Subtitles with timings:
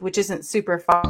[0.00, 1.02] Which isn't super far.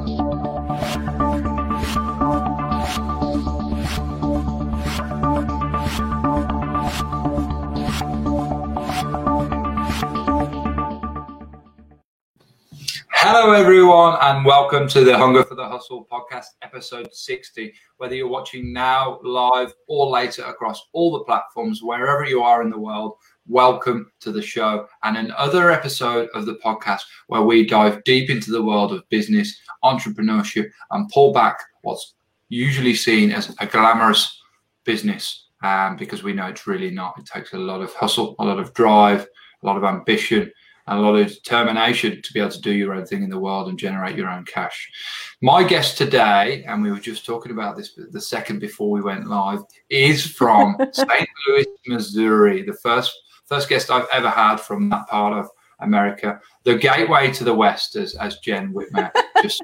[13.11, 17.75] Hello, everyone, and welcome to the Hunger for the Hustle podcast, episode 60.
[17.99, 22.71] Whether you're watching now, live, or later across all the platforms, wherever you are in
[22.71, 23.17] the world,
[23.49, 28.51] welcome to the show and another episode of the podcast where we dive deep into
[28.51, 32.15] the world of business, entrepreneurship, and pull back what's
[32.51, 34.41] usually seen as a glamorous
[34.85, 37.19] business um, because we know it's really not.
[37.19, 39.27] It takes a lot of hustle, a lot of drive,
[39.63, 40.53] a lot of ambition
[40.87, 43.39] and a lot of determination to be able to do your own thing in the
[43.39, 44.91] world and generate your own cash.
[45.41, 49.27] My guest today, and we were just talking about this the second before we went
[49.27, 51.29] live, is from St.
[51.49, 52.63] Louis, Missouri.
[52.63, 53.13] The first
[53.49, 55.49] first guest I've ever had from that part of
[55.81, 59.11] America, the gateway to the West, as, as Jen Whitmer
[59.43, 59.63] just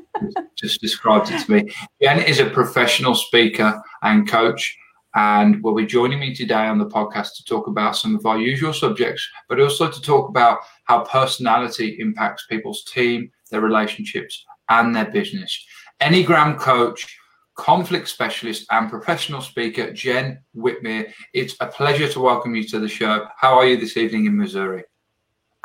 [0.57, 1.73] just described it to me.
[2.01, 4.76] Jen is a professional speaker and coach
[5.16, 8.38] and will be joining me today on the podcast to talk about some of our
[8.38, 14.95] usual subjects, but also to talk about how personality impacts people's team, their relationships, and
[14.95, 15.65] their business.
[16.01, 17.16] Enneagram coach,
[17.55, 21.13] conflict specialist, and professional speaker, Jen Whitmer.
[21.33, 23.27] It's a pleasure to welcome you to the show.
[23.37, 24.85] How are you this evening in Missouri?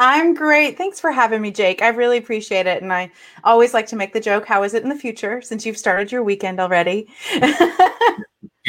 [0.02, 0.78] I'm great.
[0.78, 1.82] Thanks for having me, Jake.
[1.82, 2.82] I really appreciate it.
[2.82, 3.12] And I
[3.44, 6.12] always like to make the joke how is it in the future since you've started
[6.12, 7.10] your weekend already?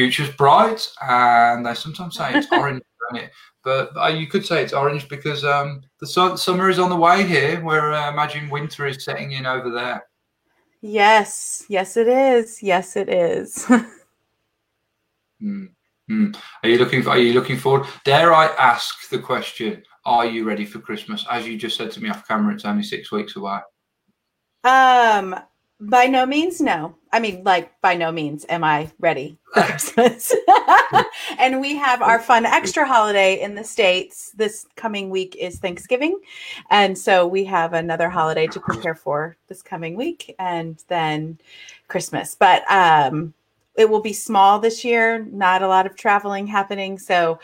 [0.00, 2.82] future's bright, and I sometimes say it's orange,
[3.64, 6.96] but uh, you could say it's orange because um, the su- summer is on the
[6.96, 7.60] way here.
[7.60, 10.02] Where uh, imagine winter is setting in over there.
[10.82, 12.62] Yes, yes, it is.
[12.62, 13.66] Yes, it is.
[15.42, 15.68] mm.
[16.10, 16.36] Mm.
[16.62, 17.02] Are you looking?
[17.02, 17.86] For, are you looking forward?
[18.04, 19.82] Dare I ask the question?
[20.04, 21.24] Are you ready for Christmas?
[21.30, 23.58] As you just said to me off camera, it's only six weeks away.
[24.64, 25.36] Um,
[25.80, 26.94] by no means, no.
[27.12, 30.32] I mean, like, by no means am I ready for Christmas.
[31.38, 34.32] and we have our fun extra holiday in the States.
[34.36, 36.20] This coming week is Thanksgiving.
[36.70, 41.38] And so we have another holiday to prepare for this coming week and then
[41.88, 42.36] Christmas.
[42.38, 43.32] But um,
[43.74, 46.98] it will be small this year, not a lot of traveling happening.
[46.98, 47.40] So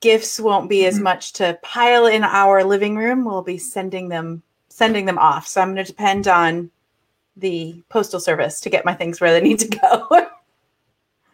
[0.00, 1.04] gifts won't be as mm-hmm.
[1.04, 3.24] much to pile in our living room.
[3.24, 5.46] We'll be sending them sending them off.
[5.48, 6.70] So I'm going to depend on
[7.36, 10.08] the postal service to get my things where they need to go.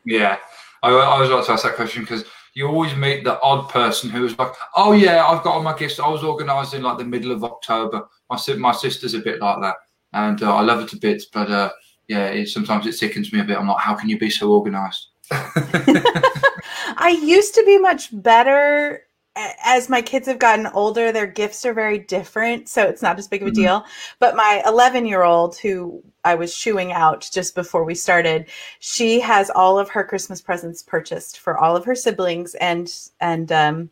[0.05, 0.39] yeah,
[0.83, 2.25] I, I was about to ask that question because
[2.55, 6.01] you always meet the odd person who's like, "Oh yeah, I've got all my gifts.
[6.01, 8.07] I was organised in like the middle of October.
[8.29, 9.77] My my sister's a bit like that,
[10.13, 11.27] and uh, I love her to bits.
[11.27, 11.71] But uh,
[12.09, 13.59] yeah, it, sometimes it sickens me a bit.
[13.59, 15.09] I'm like, how can you be so organised?
[15.31, 19.05] I used to be much better
[19.37, 23.29] as my kids have gotten older, their gifts are very different, so it's not as
[23.29, 23.63] big of a mm-hmm.
[23.63, 23.85] deal.
[24.19, 28.47] But my 11 year old, who I was shooing out just before we started,
[28.81, 33.51] she has all of her Christmas presents purchased for all of her siblings and and
[33.53, 33.91] um,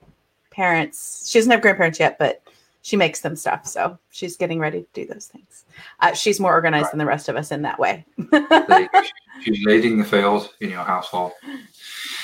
[0.51, 1.29] parents.
[1.31, 2.43] She doesn't have grandparents yet, but
[2.83, 5.65] she makes them stuff, so she's getting ready to do those things.
[6.01, 6.93] Uh, she's more organized right.
[6.93, 8.05] than the rest of us in that way.
[9.43, 11.33] she's leading the field in your household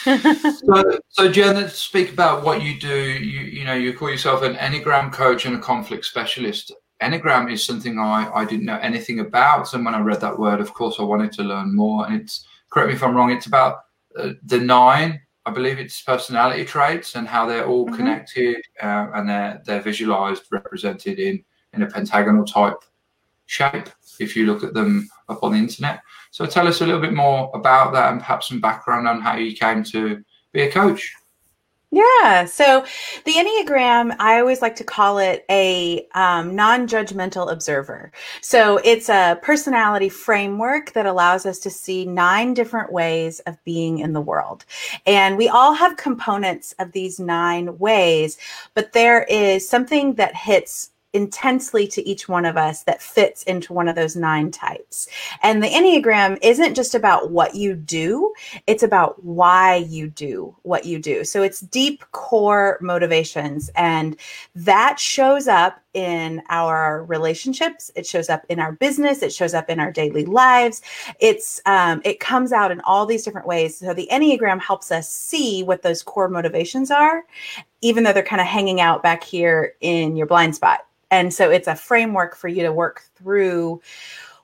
[0.07, 2.97] so, so Jen, let's speak about what you do.
[2.97, 6.73] You, you know, you call yourself an Enneagram coach and a conflict specialist.
[7.03, 9.75] Enneagram is something I, I didn't know anything about.
[9.75, 12.07] And when I read that word, of course, I wanted to learn more.
[12.07, 13.79] And it's, correct me if I'm wrong, it's about
[14.19, 17.97] uh, the nine, I believe it's personality traits and how they're all mm-hmm.
[17.97, 22.79] connected uh, and they're, they're visualized, represented in, in a pentagonal type
[23.47, 23.89] shape
[24.21, 26.01] if you look at them up on the internet.
[26.31, 29.37] So tell us a little bit more about that and perhaps some background on how
[29.37, 31.15] you came to be a coach.
[31.93, 32.45] Yeah.
[32.45, 32.85] So
[33.25, 38.11] the Enneagram, I always like to call it a um, non judgmental observer.
[38.41, 44.01] So it's a personality framework that allows us to see nine different ways of being
[44.01, 44.65] in the world.
[45.07, 48.37] And we all have components of these nine ways,
[48.75, 53.73] but there is something that hits intensely to each one of us that fits into
[53.73, 55.09] one of those nine types.
[55.43, 58.33] And the Enneagram isn't just about what you do,
[58.67, 61.25] it's about why you do what you do.
[61.25, 64.17] So it's deep core motivations, and
[64.55, 69.71] that shows up in our relationships it shows up in our business it shows up
[69.71, 70.83] in our daily lives
[71.21, 75.11] it's um, it comes out in all these different ways so the enneagram helps us
[75.11, 77.25] see what those core motivations are
[77.87, 81.51] even though they're kind of hanging out back here in your blind spot and so
[81.51, 83.81] it's a framework for you to work through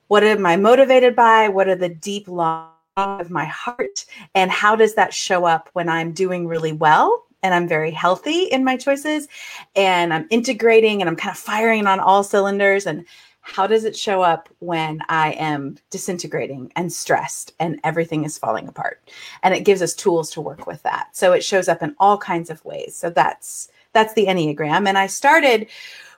[0.08, 1.48] what am I motivated by?
[1.48, 4.04] What are the deep longings of my heart?
[4.34, 8.44] And how does that show up when I'm doing really well and I'm very healthy
[8.44, 9.28] in my choices
[9.74, 12.86] and I'm integrating and I'm kind of firing on all cylinders?
[12.86, 13.06] And
[13.42, 18.68] how does it show up when I am disintegrating and stressed and everything is falling
[18.68, 19.10] apart?
[19.42, 21.08] And it gives us tools to work with that.
[21.12, 22.94] So it shows up in all kinds of ways.
[22.94, 24.88] So that's that's the Enneagram.
[24.88, 25.66] And I started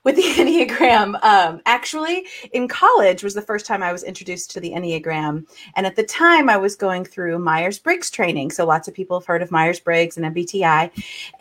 [0.05, 1.23] with the Enneagram.
[1.25, 5.47] Um, actually, in college was the first time I was introduced to the Enneagram.
[5.75, 8.53] And at the time, I was going through Myers Briggs training.
[8.53, 10.91] So lots of people have heard of Myers Briggs and MBTI.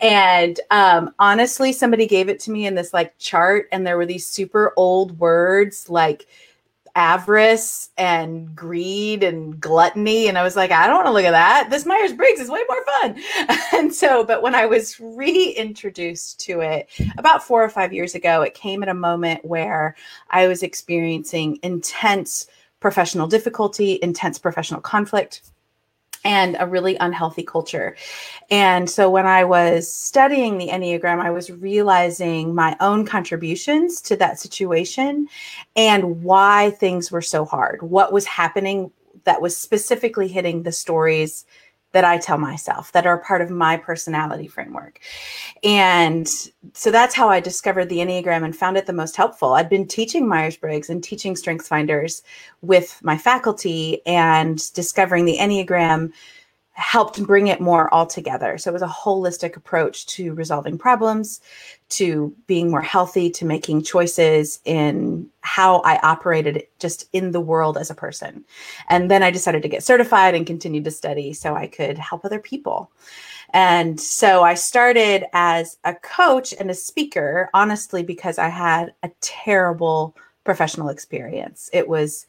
[0.00, 4.06] And um, honestly, somebody gave it to me in this like chart, and there were
[4.06, 6.26] these super old words like
[6.94, 10.28] avarice and greed and gluttony.
[10.28, 11.68] And I was like, I don't want to look at that.
[11.70, 13.20] This Myers Briggs is way more fun.
[13.74, 16.88] and so, but when I was reintroduced to it
[17.18, 19.96] about four or five years ago, it came at a moment where
[20.30, 22.46] I was experiencing intense
[22.80, 25.42] professional difficulty, intense professional conflict
[26.24, 27.96] and a really unhealthy culture.
[28.50, 34.16] And so when I was studying the Enneagram, I was realizing my own contributions to
[34.16, 35.28] that situation
[35.76, 38.90] and why things were so hard, what was happening
[39.24, 41.46] that was specifically hitting the stories
[41.94, 45.00] that I tell myself that are part of my personality framework.
[45.62, 46.28] And
[46.72, 49.54] so that's how I discovered the Enneagram and found it the most helpful.
[49.54, 52.22] I'd been teaching Myers Briggs and teaching Strengths Finders
[52.62, 56.12] with my faculty, and discovering the Enneagram
[56.74, 58.58] helped bring it more all together.
[58.58, 61.40] So it was a holistic approach to resolving problems,
[61.90, 67.78] to being more healthy, to making choices in how I operated just in the world
[67.78, 68.44] as a person.
[68.88, 72.24] And then I decided to get certified and continue to study so I could help
[72.24, 72.90] other people.
[73.50, 79.10] And so I started as a coach and a speaker, honestly, because I had a
[79.20, 81.70] terrible professional experience.
[81.72, 82.26] It was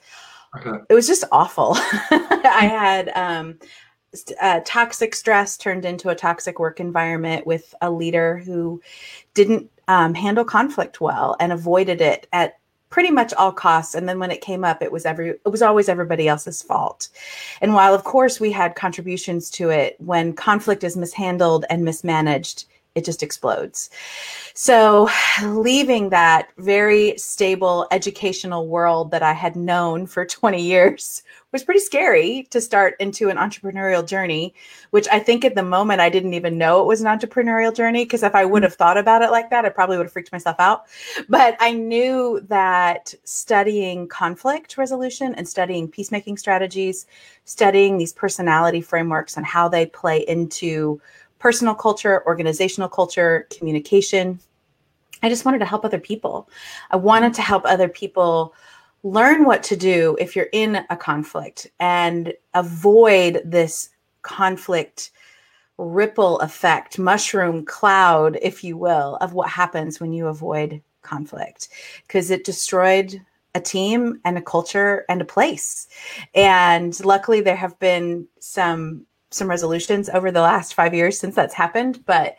[0.89, 1.73] it was just awful.
[1.77, 3.59] I had um,
[4.41, 8.81] uh, toxic stress turned into a toxic work environment with a leader who
[9.33, 12.57] didn't um, handle conflict well and avoided it at
[12.89, 13.93] pretty much all costs.
[13.95, 17.09] And then when it came up it was every it was always everybody else's fault.
[17.61, 22.65] And while of course we had contributions to it when conflict is mishandled and mismanaged
[22.95, 23.89] it just explodes.
[24.53, 25.09] So,
[25.43, 31.21] leaving that very stable educational world that I had known for 20 years
[31.51, 34.53] was pretty scary to start into an entrepreneurial journey,
[34.91, 38.03] which I think at the moment I didn't even know it was an entrepreneurial journey
[38.03, 38.65] because if I would mm.
[38.65, 40.85] have thought about it like that, I probably would have freaked myself out.
[41.29, 47.07] But I knew that studying conflict resolution and studying peacemaking strategies,
[47.45, 51.01] studying these personality frameworks and how they play into
[51.39, 54.39] personal culture, organizational culture, communication.
[55.23, 56.49] I just wanted to help other people.
[56.91, 58.53] I wanted to help other people
[59.03, 63.89] learn what to do if you're in a conflict and avoid this
[64.23, 65.11] conflict
[65.77, 71.69] ripple effect, mushroom cloud, if you will, of what happens when you avoid conflict
[72.07, 73.21] because it destroyed
[73.53, 75.87] a team and a culture and a place.
[76.33, 81.53] And luckily, there have been some some resolutions over the last five years since that's
[81.53, 82.37] happened, but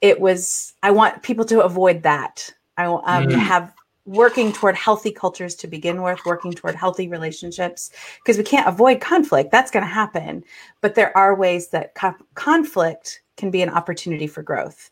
[0.00, 2.52] it was, I want people to avoid that.
[2.76, 3.32] I um, mm.
[3.32, 3.72] have
[4.04, 7.90] working toward healthy cultures to begin with, working toward healthy relationships,
[8.22, 9.50] because we can't avoid conflict.
[9.50, 10.44] That's going to happen.
[10.80, 14.90] But there are ways that co- conflict can be an opportunity for growth.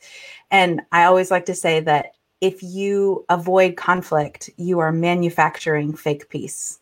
[0.51, 6.29] And I always like to say that if you avoid conflict, you are manufacturing fake
[6.29, 6.81] peace.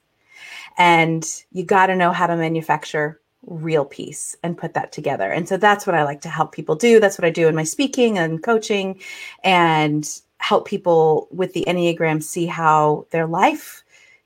[0.79, 5.31] And you got to know how to manufacture real peace and put that together.
[5.31, 7.01] And so that's what I like to help people do.
[7.01, 9.01] That's what I do in my speaking and coaching
[9.43, 10.09] and
[10.39, 13.83] help people with the Enneagram see how their life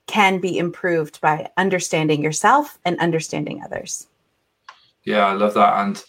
[0.06, 4.06] can be improved by understanding yourself and understanding others.
[5.04, 5.84] Yeah, I love that.
[5.84, 6.02] And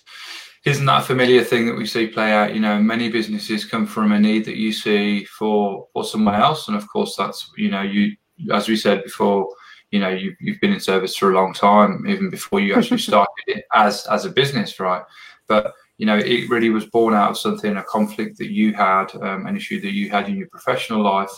[0.65, 2.53] isn't that a familiar thing that we see play out?
[2.53, 6.67] You know, many businesses come from a need that you see for for someone else.
[6.67, 8.15] And of course that's, you know, you
[8.51, 9.47] as we said before,
[9.91, 12.97] you know you've, you've been in service for a long time even before you actually
[13.09, 15.03] started it as as a business right?
[15.47, 19.13] But you know it really was born out of something a conflict that you had
[19.21, 21.31] um, an issue that you had in your professional life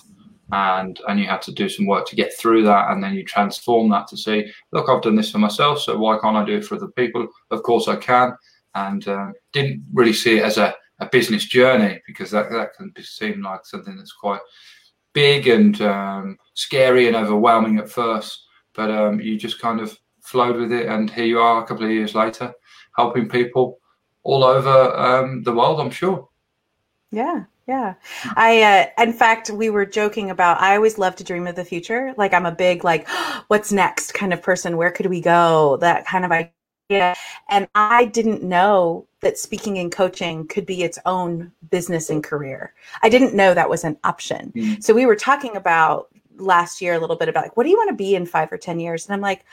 [0.52, 3.24] and and you had to do some work to get through that and then you
[3.24, 6.58] transform that to say look i've done this for myself so why can't i do
[6.58, 7.28] it for other people?
[7.52, 8.36] Of course i can
[8.76, 12.94] and uh, didn't really see it as a, a business journey because that, that can
[13.02, 14.42] seem like something that's quite
[15.20, 20.56] big and um, scary and overwhelming at first, but um, you just kind of flowed
[20.56, 22.54] with it, and here you are a couple of years later,
[22.96, 23.80] helping people
[24.24, 25.82] all over um, the world.
[25.82, 26.30] I'm sure.
[27.12, 27.96] Yeah, yeah.
[28.36, 28.62] I,
[28.98, 30.62] uh, in fact, we were joking about.
[30.62, 32.14] I always love to dream of the future.
[32.16, 33.06] Like I'm a big like,
[33.50, 34.78] what's next kind of person.
[34.78, 35.78] Where could we go?
[35.82, 36.59] That kind of idea
[36.90, 37.14] yeah.
[37.50, 42.74] And I didn't know that speaking and coaching could be its own business and career.
[43.04, 44.52] I didn't know that was an option.
[44.56, 44.82] Mm-hmm.
[44.82, 47.78] So we were talking about last year a little bit about like, what do you
[47.78, 49.06] want to be in five or 10 years?
[49.06, 49.46] And I'm like,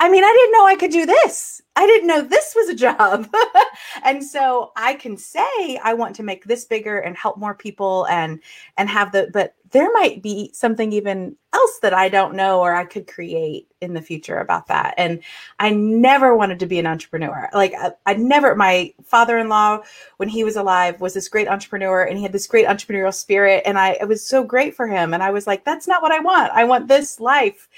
[0.00, 1.62] I mean, I didn't know I could do this.
[1.80, 3.26] I didn't know this was a job.
[4.04, 8.06] and so I can say I want to make this bigger and help more people
[8.08, 8.38] and
[8.76, 12.74] and have the but there might be something even else that I don't know or
[12.74, 14.94] I could create in the future about that.
[14.98, 15.20] And
[15.58, 17.48] I never wanted to be an entrepreneur.
[17.52, 19.80] Like I, I never, my father-in-law,
[20.18, 23.62] when he was alive, was this great entrepreneur and he had this great entrepreneurial spirit.
[23.64, 25.14] And I, it was so great for him.
[25.14, 26.52] And I was like, that's not what I want.
[26.52, 27.68] I want this life.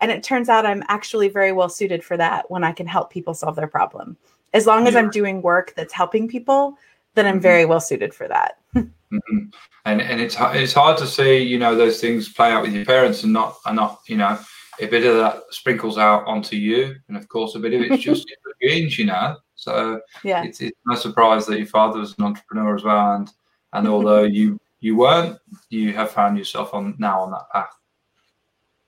[0.00, 3.10] And it turns out I'm actually very well suited for that when I can help
[3.10, 4.16] people solve their problem.
[4.54, 5.00] As long as yeah.
[5.00, 6.76] I'm doing work that's helping people,
[7.14, 7.42] then I'm mm-hmm.
[7.42, 8.58] very well suited for that.
[8.74, 9.38] mm-hmm.
[9.84, 12.84] And and it's it's hard to see you know those things play out with your
[12.84, 14.38] parents and not and not you know
[14.80, 18.02] a bit of that sprinkles out onto you, and of course a bit of it's
[18.10, 18.30] just
[18.62, 19.36] genes, you know.
[19.54, 23.30] So yeah, it's, it's no surprise that your father was an entrepreneur as well, and
[23.72, 25.38] and although you you weren't,
[25.70, 27.78] you have found yourself on now on that path.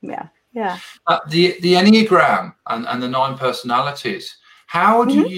[0.00, 0.78] Yeah, yeah.
[1.06, 4.36] Uh, the the enneagram and and the nine personalities
[4.74, 5.30] how do mm-hmm.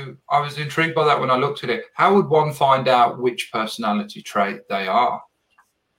[0.00, 0.16] you?
[0.30, 1.84] I was intrigued by that when I looked at it.
[1.92, 5.22] How would one find out which personality trait they are?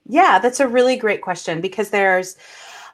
[0.08, 2.36] Yeah, that's a really great question because there's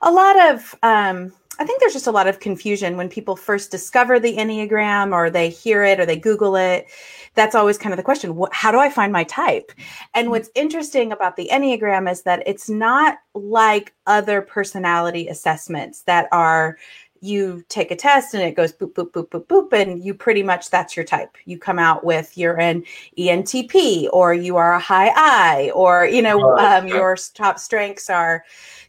[0.01, 3.71] a lot of um, I think there's just a lot of confusion when people first
[3.71, 6.87] discover the Enneagram or they hear it or they Google it.
[7.35, 9.71] That's always kind of the question how do I find my type?
[10.13, 16.27] And what's interesting about the Enneagram is that it's not like other personality assessments that
[16.33, 16.77] are
[17.25, 20.43] you take a test and it goes boop boop boop boop boop and you pretty
[20.43, 21.35] much that's your type.
[21.45, 22.83] You come out with you're an
[23.17, 28.43] entp or you are a high i or you know um, your top strengths are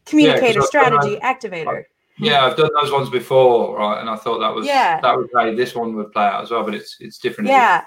[0.05, 1.85] communicator yeah, strategy I've, activator.
[2.19, 5.01] Yeah i've done those ones before right and i thought that was yeah.
[5.03, 7.51] that would play this one would play out as well but it's it's different.
[7.51, 7.85] Yeah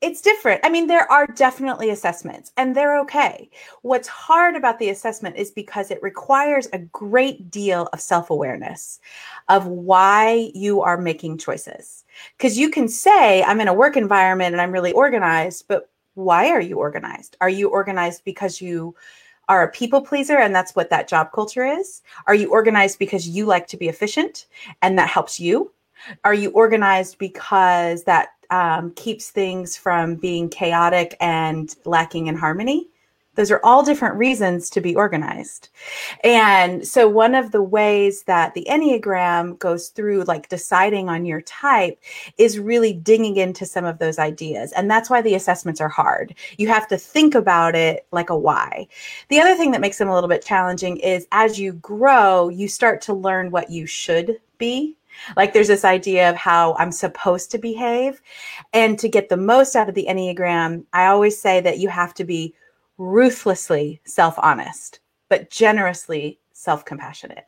[0.00, 0.60] it's different.
[0.64, 3.48] I mean, there are definitely assessments and they're okay.
[3.82, 9.00] What's hard about the assessment is because it requires a great deal of self awareness
[9.48, 12.04] of why you are making choices.
[12.36, 16.50] Because you can say, I'm in a work environment and I'm really organized, but why
[16.50, 17.36] are you organized?
[17.40, 18.94] Are you organized because you
[19.48, 22.02] are a people pleaser and that's what that job culture is?
[22.26, 24.46] Are you organized because you like to be efficient
[24.82, 25.72] and that helps you?
[26.24, 32.88] Are you organized because that um, keeps things from being chaotic and lacking in harmony.
[33.34, 35.70] Those are all different reasons to be organized.
[36.22, 41.40] And so, one of the ways that the Enneagram goes through, like deciding on your
[41.40, 41.98] type,
[42.38, 44.70] is really digging into some of those ideas.
[44.70, 46.36] And that's why the assessments are hard.
[46.58, 48.86] You have to think about it like a why.
[49.30, 52.68] The other thing that makes them a little bit challenging is as you grow, you
[52.68, 54.96] start to learn what you should be
[55.36, 58.20] like there's this idea of how I'm supposed to behave.
[58.72, 62.14] And to get the most out of the Enneagram, I always say that you have
[62.14, 62.54] to be
[62.98, 67.46] ruthlessly self honest, but generously self compassionate.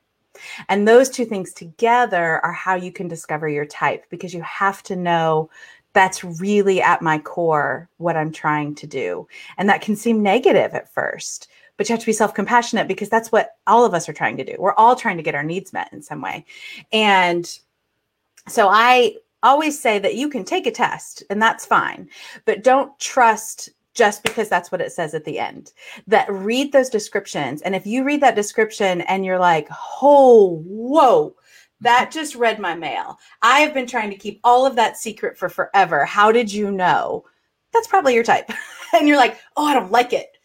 [0.69, 4.83] And those two things together are how you can discover your type because you have
[4.85, 5.51] to know
[5.93, 9.27] that's really at my core what I'm trying to do.
[9.57, 13.09] And that can seem negative at first, but you have to be self compassionate because
[13.09, 14.57] that's what all of us are trying to do.
[14.59, 16.45] We're all trying to get our needs met in some way.
[16.93, 17.47] And
[18.49, 22.09] so I always say that you can take a test and that's fine,
[22.45, 25.73] but don't trust just because that's what it says at the end.
[26.07, 27.63] That read those descriptions.
[27.63, 29.69] And if you read that description and you're like,
[30.03, 31.35] oh, whoa,
[31.81, 32.19] that mm-hmm.
[32.19, 33.19] just read my mail.
[33.43, 36.05] I have been trying to keep all of that secret for forever.
[36.05, 37.25] How did you know?
[37.73, 38.51] That's probably your type.
[38.95, 40.36] and you're like, oh, I don't like it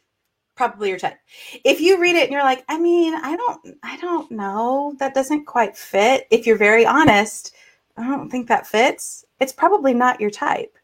[0.61, 1.17] probably your type.
[1.63, 5.15] If you read it and you're like, I mean, I don't I don't know, that
[5.15, 6.27] doesn't quite fit.
[6.29, 7.55] If you're very honest,
[8.01, 9.23] I don't think that fits.
[9.39, 10.77] It's probably not your type.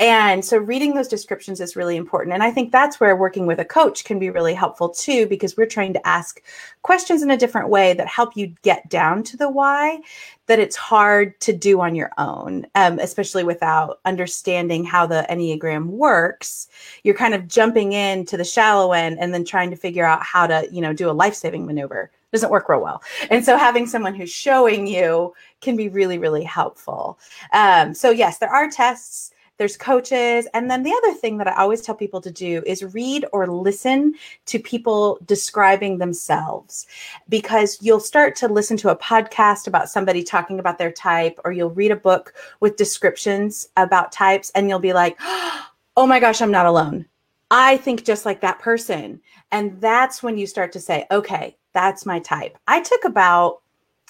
[0.00, 2.34] And so reading those descriptions is really important.
[2.34, 5.56] And I think that's where working with a coach can be really helpful too, because
[5.56, 6.42] we're trying to ask
[6.82, 10.00] questions in a different way that help you get down to the why
[10.46, 15.86] that it's hard to do on your own, um, especially without understanding how the Enneagram
[15.86, 16.66] works.
[17.04, 20.48] You're kind of jumping into the shallow end and then trying to figure out how
[20.48, 23.02] to, you know, do a life saving maneuver doesn't work real well.
[23.30, 27.18] And so having someone who's showing you can be really, really helpful.
[27.52, 30.48] Um, so, yes, there are tests, there's coaches.
[30.54, 33.46] And then the other thing that I always tell people to do is read or
[33.46, 34.14] listen
[34.46, 36.86] to people describing themselves
[37.28, 41.52] because you'll start to listen to a podcast about somebody talking about their type, or
[41.52, 46.40] you'll read a book with descriptions about types, and you'll be like, oh my gosh,
[46.40, 47.04] I'm not alone.
[47.50, 49.20] I think just like that person.
[49.52, 52.58] And that's when you start to say, okay, that's my type.
[52.66, 53.62] I took about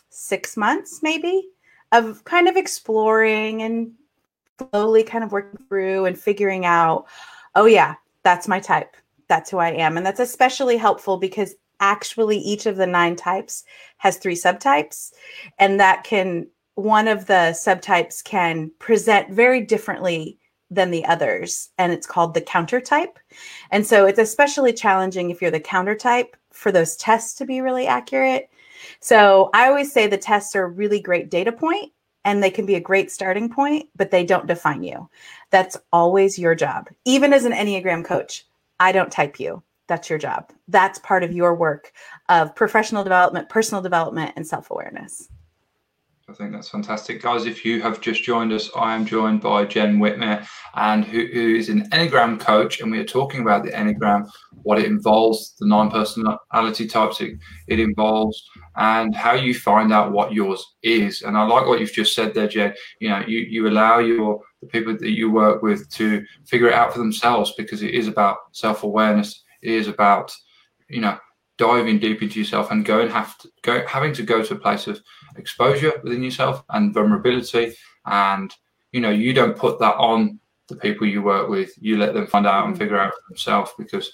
[0.09, 1.49] six months, maybe,
[1.93, 3.93] of kind of exploring and
[4.73, 7.07] slowly kind of working through and figuring out,
[7.55, 8.97] oh, yeah, that's my type.
[9.29, 9.97] That's who I am.
[9.97, 13.65] And that's especially helpful because actually each of the nine types
[13.99, 15.13] has three subtypes,
[15.59, 20.39] and that can one of the subtypes can present very differently
[20.71, 23.19] than the others, and it's called the counter type.
[23.71, 27.61] And so it's especially challenging if you're the counter type for those tests to be
[27.61, 28.51] really accurate.
[29.01, 31.93] So I always say the tests are a really great data point
[32.25, 35.09] and they can be a great starting point, but they don't define you.
[35.51, 36.89] That's always your job.
[37.05, 38.47] Even as an Enneagram coach,
[38.79, 39.63] I don't type you.
[39.89, 40.53] That's your job.
[40.69, 41.93] That's part of your work
[42.29, 45.29] of professional development, personal development, and self awareness.
[46.31, 47.23] I think that's fantastic.
[47.23, 50.47] Guys, if you have just joined us, I am joined by Jen Whitmer,
[50.77, 54.31] and who, who is an Enneagram coach, and we are talking about the Enneagram,
[54.63, 57.33] what it involves, the nine personality types it,
[57.67, 61.23] it involves, and how you find out what yours is.
[61.23, 62.75] And I like what you've just said there, Jen.
[63.01, 66.75] You know, you, you allow your the people that you work with to figure it
[66.75, 69.43] out for themselves because it is about self-awareness.
[69.63, 70.33] It is about,
[70.89, 71.19] you know,
[71.61, 74.87] diving deep into yourself and going have to go having to go to a place
[74.87, 75.01] of
[75.37, 77.75] exposure within yourself and vulnerability.
[78.07, 78.53] And
[78.93, 81.71] you know you don't put that on the people you work with.
[81.79, 82.83] You let them find out and mm-hmm.
[82.83, 84.11] figure out for themselves because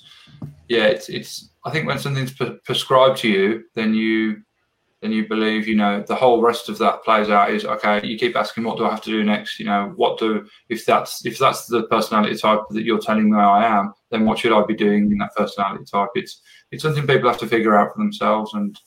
[0.69, 4.43] yeah it's it's i think when something's pre- prescribed to you then you
[5.01, 8.19] then you believe you know the whole rest of that plays out is okay you
[8.19, 9.61] keep asking what do i have to do next?
[9.61, 13.39] You know what do if that's if that's the personality type that you're telling me
[13.39, 16.09] i am then what should i be doing in that personality type?
[16.15, 18.55] It's it's something people have to figure out for themselves.
[18.55, 18.79] And,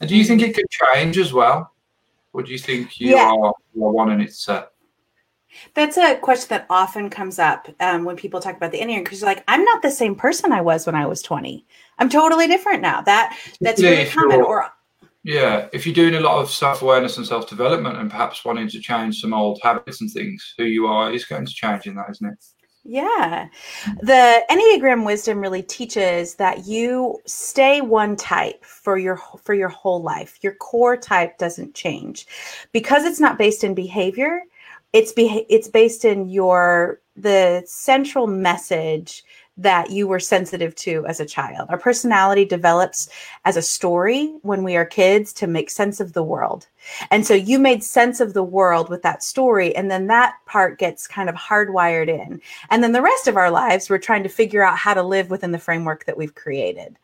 [0.00, 1.72] and do you think it could change as well?
[2.32, 3.30] Or do you think you, yeah.
[3.30, 4.70] are, one and it's set?
[5.74, 9.20] That's a question that often comes up um, when people talk about the Enneagram because
[9.20, 11.64] you're like, I'm not the same person I was when I was 20.
[11.98, 13.00] I'm totally different now.
[13.02, 14.42] That that's really common.
[14.42, 14.70] Or
[15.24, 18.68] yeah, if you're doing a lot of self awareness and self development and perhaps wanting
[18.68, 21.94] to change some old habits and things, who you are is going to change in
[21.96, 22.44] that, isn't it?
[22.90, 23.48] Yeah.
[24.00, 30.00] The Enneagram wisdom really teaches that you stay one type for your for your whole
[30.02, 30.38] life.
[30.40, 32.26] Your core type doesn't change.
[32.72, 34.40] Because it's not based in behavior,
[34.94, 39.22] it's be, it's based in your the central message
[39.58, 41.68] that you were sensitive to as a child.
[41.68, 43.10] Our personality develops
[43.44, 46.68] as a story when we are kids to make sense of the world.
[47.10, 49.74] And so you made sense of the world with that story.
[49.76, 52.40] And then that part gets kind of hardwired in.
[52.70, 55.30] And then the rest of our lives, we're trying to figure out how to live
[55.30, 56.96] within the framework that we've created.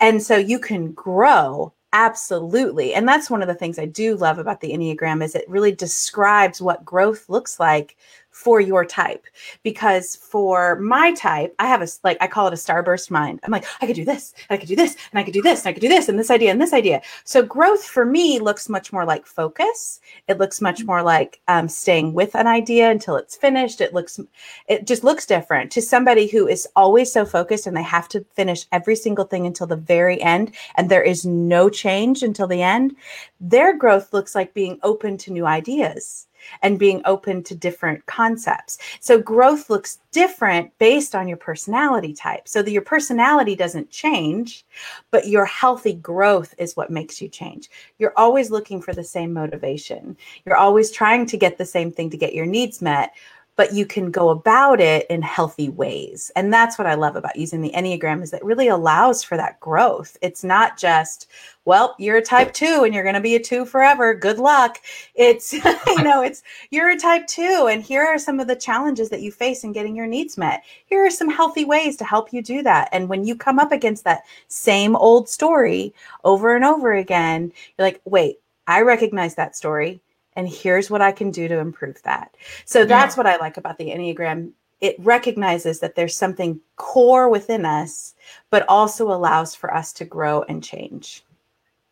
[0.00, 4.38] And so you can grow absolutely and that's one of the things i do love
[4.38, 7.96] about the enneagram is it really describes what growth looks like
[8.36, 9.24] for your type
[9.62, 13.40] because for my type i have a like i call it a starburst mind.
[13.42, 15.40] I'm like i could do this and i could do this and i could do
[15.40, 17.00] this and i could do this and this idea and this idea.
[17.24, 20.00] So growth for me looks much more like focus.
[20.28, 23.80] It looks much more like um, staying with an idea until it's finished.
[23.80, 24.20] It looks
[24.68, 25.72] it just looks different.
[25.72, 29.46] To somebody who is always so focused and they have to finish every single thing
[29.46, 32.94] until the very end and there is no change until the end
[33.40, 36.26] their growth looks like being open to new ideas
[36.62, 38.78] and being open to different concepts.
[39.00, 42.48] So growth looks different based on your personality type.
[42.48, 44.64] So that your personality doesn't change,
[45.10, 47.70] but your healthy growth is what makes you change.
[47.98, 50.16] You're always looking for the same motivation.
[50.44, 53.14] You're always trying to get the same thing to get your needs met,
[53.56, 56.30] but you can go about it in healthy ways.
[56.36, 59.58] And that's what I love about using the Enneagram is that really allows for that
[59.60, 60.16] growth.
[60.20, 61.28] It's not just,
[61.64, 64.14] well, you're a type 2 and you're going to be a 2 forever.
[64.14, 64.78] Good luck.
[65.14, 69.08] It's you know, it's you're a type 2 and here are some of the challenges
[69.08, 70.62] that you face in getting your needs met.
[70.84, 72.90] Here are some healthy ways to help you do that.
[72.92, 77.86] And when you come up against that same old story over and over again, you're
[77.86, 80.00] like, "Wait, I recognize that story
[80.36, 82.36] and here's what I can do to improve that.
[82.64, 83.18] So that's yeah.
[83.18, 84.52] what I like about the Enneagram.
[84.80, 88.14] It recognizes that there's something core within us,
[88.50, 91.24] but also allows for us to grow and change.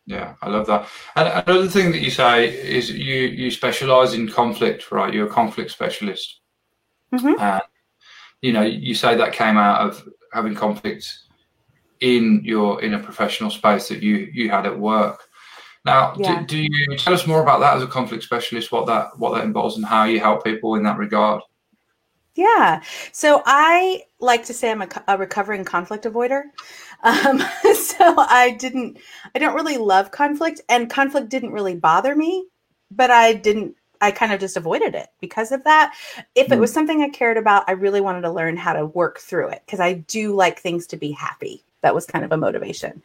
[0.05, 0.87] Yeah, I love that.
[1.15, 5.11] And another thing that you say is you you specialize in conflict, right?
[5.11, 6.41] You're a conflict specialist.
[7.11, 7.41] Mm-hmm.
[7.41, 7.61] And
[8.41, 11.11] you know, you say that came out of having conflict
[12.01, 15.24] in your in a professional space that you you had at work.
[15.85, 16.39] Now, yeah.
[16.41, 18.71] do, do, you tell us more about that as a conflict specialist?
[18.71, 21.41] What that what that involves and how you help people in that regard?
[22.33, 22.81] Yeah.
[23.11, 26.43] So I like to say I'm a, a recovering conflict avoider.
[27.03, 27.39] Um,
[27.75, 28.97] so I didn't,
[29.33, 32.47] I don't really love conflict, and conflict didn't really bother me,
[32.91, 33.75] but I didn't.
[34.01, 35.95] I kind of just avoided it because of that.
[36.35, 36.75] If it was hmm.
[36.75, 39.79] something I cared about, I really wanted to learn how to work through it because
[39.79, 43.01] I do like things to be happy that was kind of a motivation.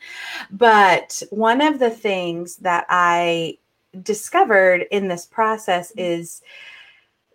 [0.50, 3.58] But one of the things that I
[4.02, 6.00] discovered in this process mm-hmm.
[6.00, 6.42] is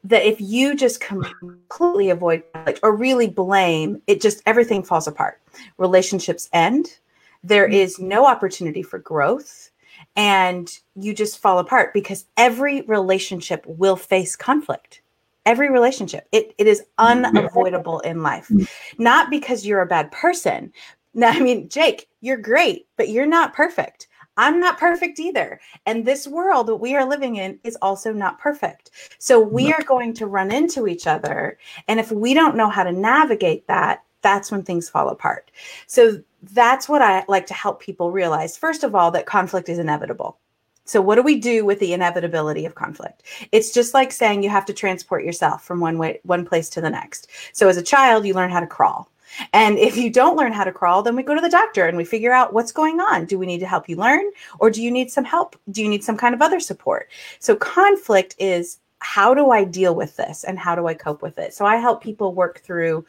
[0.04, 5.40] that if you just completely avoid conflict or really blame, it just everything falls apart.
[5.78, 6.98] Relationships end,
[7.44, 7.74] there mm-hmm.
[7.74, 9.70] is no opportunity for growth
[10.16, 15.02] and you just fall apart because every relationship will face conflict.
[15.46, 16.28] Every relationship.
[16.32, 17.26] It, it is mm-hmm.
[17.26, 18.52] unavoidable in life.
[18.98, 20.74] Not because you're a bad person
[21.16, 26.06] now i mean jake you're great but you're not perfect i'm not perfect either and
[26.06, 30.14] this world that we are living in is also not perfect so we are going
[30.14, 34.52] to run into each other and if we don't know how to navigate that that's
[34.52, 35.50] when things fall apart
[35.88, 38.58] so that's what I like to help people realize.
[38.58, 40.38] First of all, that conflict is inevitable.
[40.88, 43.24] So, what do we do with the inevitability of conflict?
[43.52, 46.82] It's just like saying you have to transport yourself from one way, one place to
[46.82, 47.30] the next.
[47.54, 49.10] So, as a child, you learn how to crawl.
[49.54, 51.98] And if you don't learn how to crawl, then we go to the doctor and
[51.98, 53.26] we figure out what's going on.
[53.26, 54.26] Do we need to help you learn
[54.60, 55.56] or do you need some help?
[55.72, 57.10] Do you need some kind of other support?
[57.40, 61.38] So, conflict is how do I deal with this and how do I cope with
[61.38, 61.54] it?
[61.54, 63.06] So, I help people work through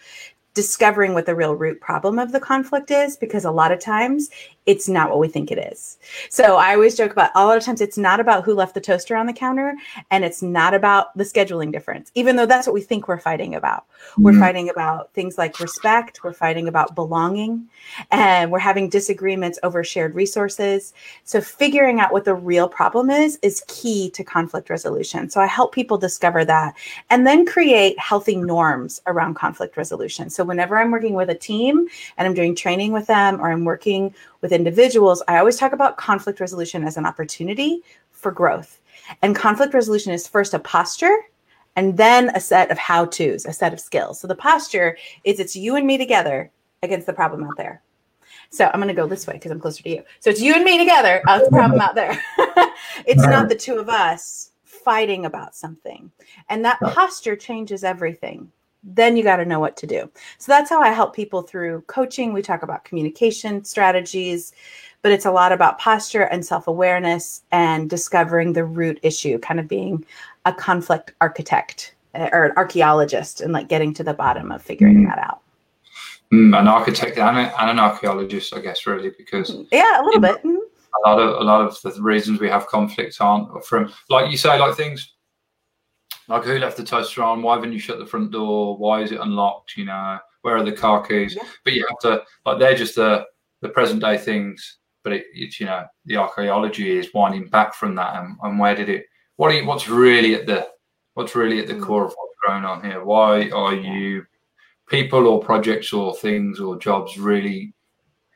[0.55, 4.31] discovering what the real root problem of the conflict is because a lot of times
[4.67, 5.99] it's not what we think it is.
[6.29, 8.81] So I always joke about a lot of times it's not about who left the
[8.81, 9.75] toaster on the counter
[10.11, 13.55] and it's not about the scheduling difference, even though that's what we think we're fighting
[13.55, 13.87] about.
[13.89, 14.23] Mm-hmm.
[14.25, 17.69] We're fighting about things like respect, we're fighting about belonging,
[18.11, 20.93] and we're having disagreements over shared resources.
[21.23, 25.31] So figuring out what the real problem is is key to conflict resolution.
[25.31, 26.75] So I help people discover that
[27.09, 30.29] and then create healthy norms around conflict resolution.
[30.29, 33.65] So whenever I'm working with a team and I'm doing training with them or I'm
[33.65, 34.13] working
[34.47, 37.83] with individuals, I always talk about conflict resolution as an opportunity
[38.13, 38.81] for growth.
[39.21, 41.17] And conflict resolution is first a posture
[41.75, 44.21] and then a set of how to's, a set of skills.
[44.21, 46.53] So the posture is it's you and me together
[46.85, 47.83] against the problem out there.
[48.51, 50.05] So I'm going to go this way because I'm closer to you.
[50.21, 52.17] So it's you and me together against the problem out there.
[53.05, 56.09] it's not the two of us fighting about something.
[56.49, 58.53] And that posture changes everything
[58.87, 60.09] then you got to know what to do.
[60.39, 62.33] So that's how I help people through coaching.
[62.33, 64.53] We talk about communication strategies,
[65.03, 69.59] but it's a lot about posture and self awareness and discovering the root issue, kind
[69.59, 70.05] of being
[70.45, 75.05] a conflict architect eh, or an archaeologist and like getting to the bottom of figuring
[75.05, 75.09] mm.
[75.09, 75.41] that out.
[76.33, 80.05] Mm, an architect and, a, and, an archaeologist, I guess, really, because mm, yeah, a
[80.05, 80.45] little bit.
[80.45, 80.63] Know,
[81.05, 84.37] a lot of a lot of the reasons we have conflicts aren't from, like you
[84.37, 85.16] say, like things
[86.29, 87.43] like who left the toaster on?
[87.43, 88.77] Why haven't you shut the front door?
[88.77, 89.77] Why is it unlocked?
[89.77, 91.35] You know, where are the car keys?
[91.37, 91.49] Yeah.
[91.65, 93.25] But you have to like they're just the
[93.63, 94.79] the present day things.
[95.05, 98.75] But it, it's you know the archaeology is winding back from that and, and where
[98.75, 99.07] did it?
[99.37, 100.69] What are you, what's really at the
[101.15, 101.83] what's really at the mm.
[101.83, 103.05] core of what's going on here?
[103.05, 104.25] Why are you
[104.89, 107.73] people or projects or things or jobs really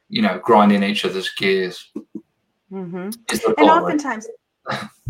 [0.09, 1.91] you know grinding each other's gears?
[2.73, 3.11] Mm-hmm.
[3.59, 4.29] And oftentimes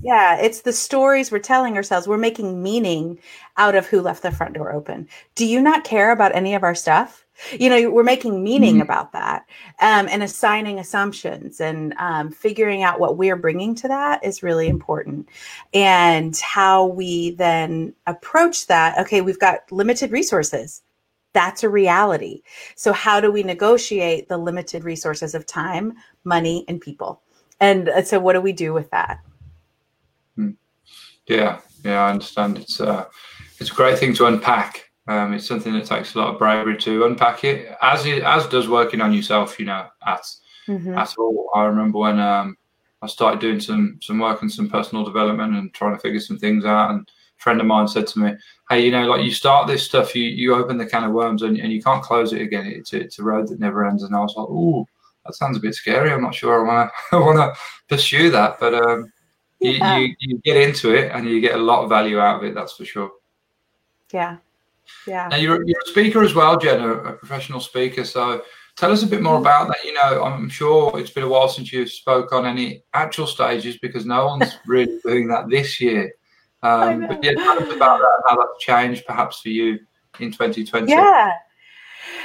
[0.02, 2.08] yeah, it's the stories we're telling ourselves.
[2.08, 3.18] We're making meaning
[3.56, 5.08] out of who left the front door open.
[5.34, 7.26] Do you not care about any of our stuff?
[7.52, 8.82] You know, we're making meaning mm-hmm.
[8.82, 9.46] about that
[9.80, 14.68] um, and assigning assumptions and um, figuring out what we're bringing to that is really
[14.68, 15.28] important.
[15.72, 18.98] And how we then approach that.
[18.98, 20.82] Okay, we've got limited resources.
[21.32, 22.42] That's a reality.
[22.74, 27.22] So, how do we negotiate the limited resources of time, money, and people?
[27.60, 29.20] And uh, so, what do we do with that?
[31.30, 32.58] Yeah, yeah, I understand.
[32.58, 33.04] It's uh,
[33.60, 34.90] it's a great thing to unpack.
[35.06, 38.48] Um, it's something that takes a lot of bravery to unpack it, as it, as
[38.48, 39.60] does working on yourself.
[39.60, 40.24] You know, at
[40.66, 40.98] mm-hmm.
[40.98, 41.48] at all.
[41.54, 42.56] I remember when um,
[43.00, 46.36] I started doing some some work and some personal development and trying to figure some
[46.36, 46.90] things out.
[46.90, 48.32] And a friend of mine said to me,
[48.68, 51.42] "Hey, you know, like you start this stuff, you you open the can of worms
[51.42, 52.66] and, and you can't close it again.
[52.66, 54.84] It's it's a road that never ends." And I was like, "Ooh,
[55.24, 56.10] that sounds a bit scary.
[56.10, 59.12] I'm not sure I want to I want to pursue that." But um,
[59.60, 59.98] you, yeah.
[59.98, 62.54] you, you get into it and you get a lot of value out of it.
[62.54, 63.10] That's for sure.
[64.12, 64.38] Yeah.
[65.06, 65.28] Yeah.
[65.28, 68.04] Now you're, you're a speaker as well, Jenna, a professional speaker.
[68.04, 68.42] So
[68.76, 69.42] tell us a bit more mm-hmm.
[69.42, 69.84] about that.
[69.84, 73.76] You know, I'm sure it's been a while since you spoke on any actual stages
[73.78, 76.12] because no one's really doing that this year.
[76.62, 79.78] Um, but yeah, tell us about that, how that's changed perhaps for you
[80.18, 80.90] in 2020.
[80.90, 81.32] Yeah.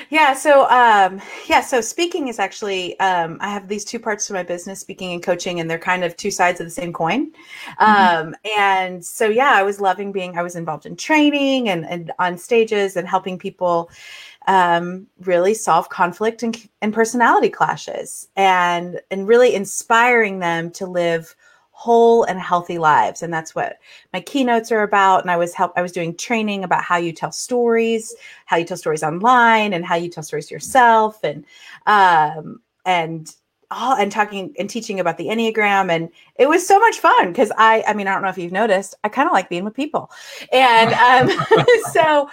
[0.10, 0.34] Yeah.
[0.34, 1.62] So, um, yeah.
[1.62, 5.24] So speaking is actually, um, I have these two parts to my business, speaking and
[5.24, 7.32] coaching, and they're kind of two sides of the same coin.
[7.80, 8.28] Mm-hmm.
[8.28, 12.12] Um, and so, yeah, I was loving being, I was involved in training and, and
[12.20, 13.90] on stages and helping people,
[14.48, 21.36] um, really solve conflict and, and personality clashes and, and really inspiring them to live
[21.78, 23.80] whole and healthy lives and that's what
[24.14, 27.12] my keynotes are about and i was help i was doing training about how you
[27.12, 31.44] tell stories how you tell stories online and how you tell stories to yourself and
[31.86, 33.36] um and
[33.72, 37.52] all and talking and teaching about the enneagram and it was so much fun because
[37.58, 39.74] i i mean i don't know if you've noticed i kind of like being with
[39.74, 40.10] people
[40.54, 40.94] and
[41.30, 41.46] um
[41.92, 42.30] so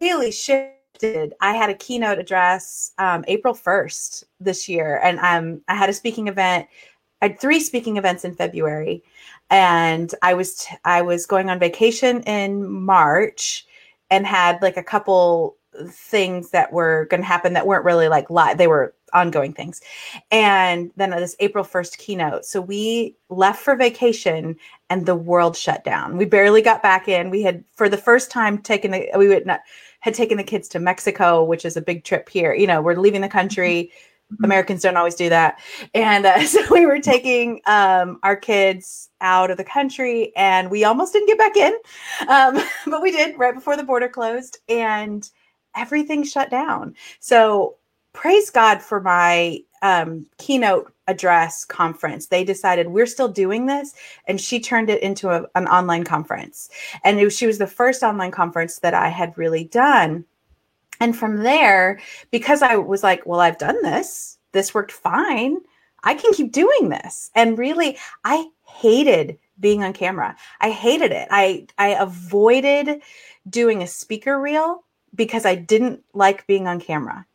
[0.00, 1.34] really shifted.
[1.40, 5.92] I had a keynote address um, April 1st this year, and um, I had a
[5.92, 6.66] speaking event.
[7.24, 9.02] I had three speaking events in February,
[9.48, 13.66] and I was t- I was going on vacation in March,
[14.10, 15.56] and had like a couple
[15.88, 18.58] things that were going to happen that weren't really like live.
[18.58, 19.80] They were ongoing things.
[20.30, 22.44] And then this April 1st keynote.
[22.44, 24.56] So we left for vacation
[24.90, 26.18] and the world shut down.
[26.18, 27.30] We barely got back in.
[27.30, 29.60] We had for the first time taken the we would not
[30.00, 32.52] had taken the kids to Mexico, which is a big trip here.
[32.54, 33.84] You know, we're leaving the country.
[33.84, 34.13] Mm-hmm.
[34.34, 34.44] Mm-hmm.
[34.44, 35.60] Americans don't always do that.
[35.94, 40.84] And uh, so we were taking um, our kids out of the country and we
[40.84, 41.74] almost didn't get back in.
[42.28, 45.28] Um, but we did right before the border closed and
[45.76, 46.94] everything shut down.
[47.20, 47.76] So
[48.12, 52.26] praise God for my um, keynote address conference.
[52.26, 53.94] They decided we're still doing this,
[54.26, 56.70] and she turned it into a, an online conference.
[57.04, 60.24] And it, she was the first online conference that I had really done.
[61.00, 65.58] And from there, because I was like, well, I've done this, this worked fine.
[66.02, 67.30] I can keep doing this.
[67.34, 70.36] And really, I hated being on camera.
[70.60, 71.28] I hated it.
[71.30, 73.02] I I avoided
[73.48, 77.26] doing a speaker reel because I didn't like being on camera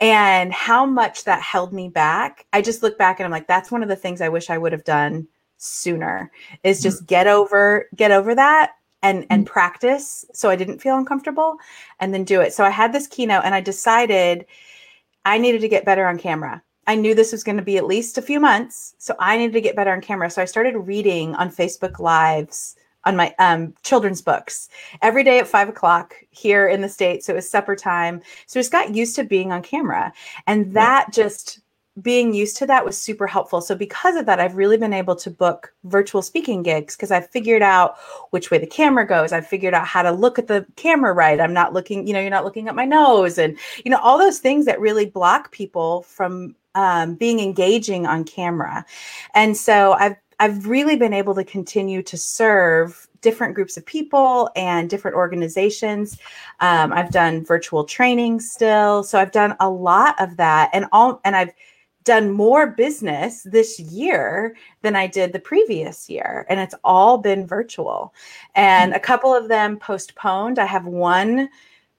[0.00, 2.46] and how much that held me back.
[2.52, 4.58] I just look back and I'm like, that's one of the things I wish I
[4.58, 5.26] would have done
[5.58, 6.30] sooner
[6.62, 7.06] is just mm.
[7.06, 9.48] get over get over that and and mm.
[9.48, 11.58] practice so I didn't feel uncomfortable
[12.00, 12.52] and then do it.
[12.52, 14.46] So I had this keynote and I decided
[15.24, 16.62] I needed to get better on camera.
[16.86, 19.54] I knew this was going to be at least a few months, so I needed
[19.54, 20.30] to get better on camera.
[20.30, 24.68] So I started reading on Facebook Lives on my um, children's books
[25.00, 27.26] every day at five o'clock here in the States.
[27.26, 28.20] So it was supper time.
[28.46, 30.12] So I just got used to being on camera.
[30.46, 31.60] And that just
[32.02, 33.60] being used to that was super helpful.
[33.60, 37.30] So because of that, I've really been able to book virtual speaking gigs because I've
[37.30, 37.96] figured out
[38.30, 39.32] which way the camera goes.
[39.32, 41.40] I've figured out how to look at the camera right.
[41.40, 44.18] I'm not looking, you know, you're not looking at my nose and, you know, all
[44.18, 48.84] those things that really block people from um, being engaging on camera.
[49.34, 54.50] And so I've I've really been able to continue to serve different groups of people
[54.54, 56.18] and different organizations.
[56.60, 61.22] Um, I've done virtual training still, so I've done a lot of that, and all,
[61.24, 61.52] and I've
[62.06, 67.46] done more business this year than I did the previous year, and it's all been
[67.46, 68.14] virtual.
[68.54, 70.58] And a couple of them postponed.
[70.58, 71.50] I have one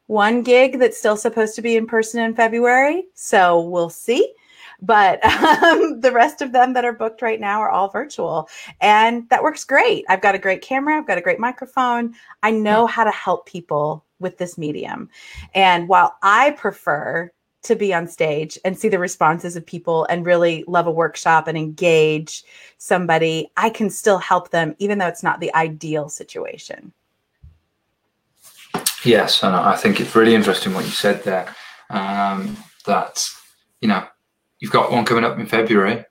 [0.08, 4.34] one gig that's still supposed to be in person in February, so we'll see.
[4.82, 5.24] But
[5.64, 8.48] um, the rest of them that are booked right now are all virtual
[8.80, 10.06] and that works great.
[10.08, 12.14] I've got a great camera i've got a great microphone.
[12.42, 15.10] I know how to help people with this medium.
[15.54, 17.32] And while i prefer
[17.64, 21.48] to be on stage and see the responses of people and really love a workshop
[21.48, 22.44] and engage
[22.78, 26.92] somebody i can still help them even though it's not the ideal situation
[29.04, 31.54] yes and i think it's really interesting what you said there
[31.90, 33.26] um, that
[33.82, 34.06] you know
[34.60, 36.04] you've got one coming up in February,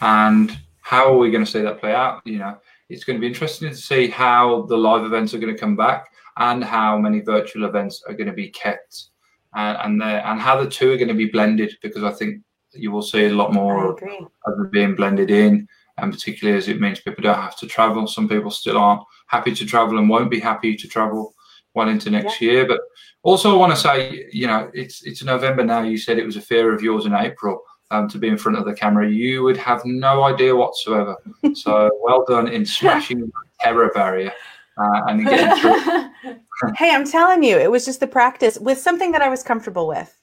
[0.00, 2.20] and how are we going to see that play out?
[2.24, 5.54] You know, it's going to be interesting to see how the live events are going
[5.54, 6.06] to come back
[6.38, 9.10] and how many virtual events are going to be kept,
[9.54, 12.90] and and, and how the two are going to be blended because I think you
[12.90, 17.00] will see a lot more of them being blended in, and particularly as it means
[17.00, 18.06] people don't have to travel.
[18.06, 21.34] Some people still aren't happy to travel and won't be happy to travel
[21.74, 22.50] well into next yeah.
[22.50, 22.66] year.
[22.66, 22.80] But
[23.22, 25.82] also, I want to say, you know, it's it's November now.
[25.82, 27.62] You said it was a fear of yours in April
[27.92, 31.16] um, to be in front of the camera, you would have no idea whatsoever.
[31.54, 34.32] so well done in smashing the terror barrier.
[34.78, 36.38] Uh, and getting through.
[36.76, 39.86] hey, I'm telling you, it was just the practice with something that I was comfortable
[39.86, 40.18] with.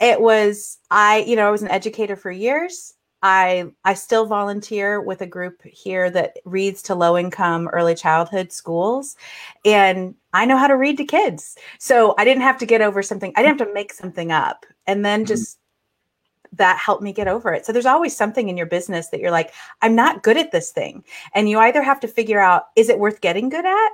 [0.00, 2.94] It was I, you know, I was an educator for years.
[3.22, 8.52] I I still volunteer with a group here that reads to low income early childhood
[8.52, 9.16] schools
[9.64, 11.56] and I know how to read to kids.
[11.78, 13.32] So I didn't have to get over something.
[13.34, 15.28] I didn't have to make something up and then mm-hmm.
[15.28, 15.58] just
[16.52, 17.64] that helped me get over it.
[17.64, 20.70] So there's always something in your business that you're like, I'm not good at this
[20.70, 21.04] thing.
[21.34, 23.90] And you either have to figure out, is it worth getting good at?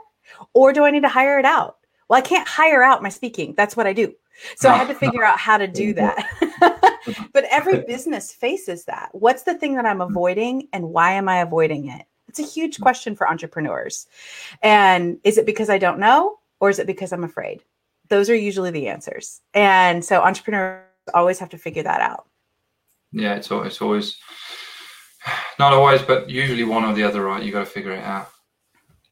[0.54, 1.78] Or do I need to hire it out?
[2.10, 3.54] Well, I can't hire out my speaking.
[3.56, 4.12] That's what I do.
[4.56, 7.00] So I had to figure out how to do that.
[7.32, 9.08] but every business faces that.
[9.12, 10.10] What's the thing that I'm mm-hmm.
[10.10, 12.04] avoiding and why am I avoiding it?
[12.28, 12.82] It's a huge mm-hmm.
[12.82, 14.06] question for entrepreneurs.
[14.62, 17.62] And is it because I don't know or is it because I'm afraid?
[18.08, 19.40] Those are usually the answers.
[19.54, 20.82] And so entrepreneurs
[21.14, 22.26] always have to figure that out
[23.12, 24.16] yeah, it's always, it's always
[25.58, 27.42] not always, but usually one or the other, right?
[27.42, 28.30] You got to figure it out.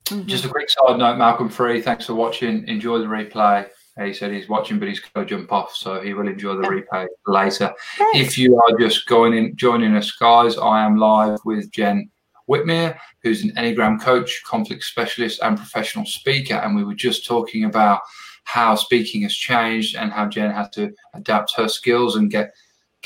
[0.09, 0.27] Mm-hmm.
[0.27, 2.67] Just a quick side note, Malcolm Free, thanks for watching.
[2.69, 3.69] Enjoy the replay.
[4.01, 6.69] He said he's watching, but he's going to jump off, so he will enjoy the
[6.69, 7.75] replay later.
[7.97, 8.19] Thanks.
[8.19, 12.09] If you are just going in, joining us, guys, I am live with Jen
[12.49, 17.65] Whitmer, who's an Enneagram coach, conflict specialist, and professional speaker, and we were just talking
[17.65, 18.01] about
[18.45, 22.53] how speaking has changed and how Jen had to adapt her skills and get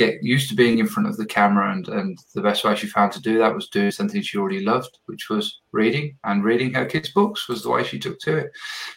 [0.05, 2.87] get used to being in front of the camera and, and the best way she
[2.87, 6.17] found to do that was doing something she already loved which was reading.
[6.25, 8.51] And reading her kids books was the way she took to it.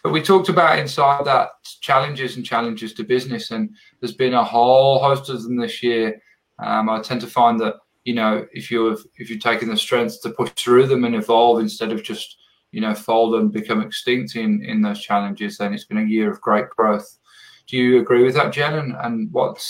[0.04, 1.50] But we talked about inside that
[1.82, 6.22] challenges and challenges to business and there's been a whole host of them this year.
[6.58, 10.22] Um, i tend to find that you know if you've if you've taken the strength
[10.22, 12.38] to push through them and evolve instead of just
[12.72, 16.32] you know fold and become extinct in in those challenges then it's been a year
[16.32, 17.18] of great growth
[17.68, 18.76] do you agree with that, Jen?
[18.76, 19.30] And, and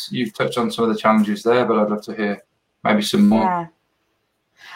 [0.09, 2.41] you've touched on some of the challenges there, but I'd love to hear
[2.83, 3.43] maybe some more.
[3.43, 3.67] Yeah,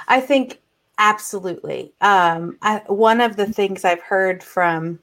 [0.08, 0.62] I think
[0.98, 1.94] absolutely.
[2.02, 5.00] Um, I, one of the things I've heard from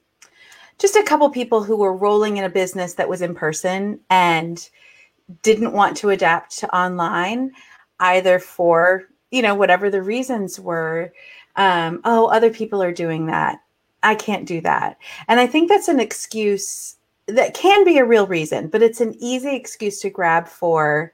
[0.79, 4.68] just a couple people who were rolling in a business that was in person and
[5.42, 7.52] didn't want to adapt to online,
[8.00, 11.12] either for you know whatever the reasons were.
[11.57, 13.59] Um, oh, other people are doing that.
[14.02, 14.98] I can't do that.
[15.26, 16.96] And I think that's an excuse
[17.27, 21.12] that can be a real reason, but it's an easy excuse to grab for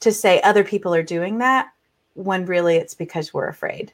[0.00, 1.68] to say other people are doing that
[2.14, 3.92] when really it's because we're afraid.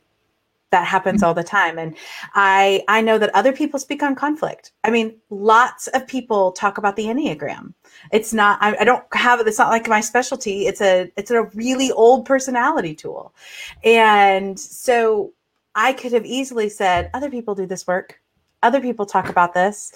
[0.70, 1.96] That happens all the time and
[2.34, 4.72] I I know that other people speak on conflict.
[4.84, 7.72] I mean, lots of people talk about the Enneagram.
[8.12, 10.66] It's not I, I don't have it it's not like my specialty.
[10.66, 13.34] It's a it's a really old personality tool.
[13.82, 15.32] And so
[15.74, 18.20] I could have easily said other people do this work.
[18.62, 19.92] Other people talk about this.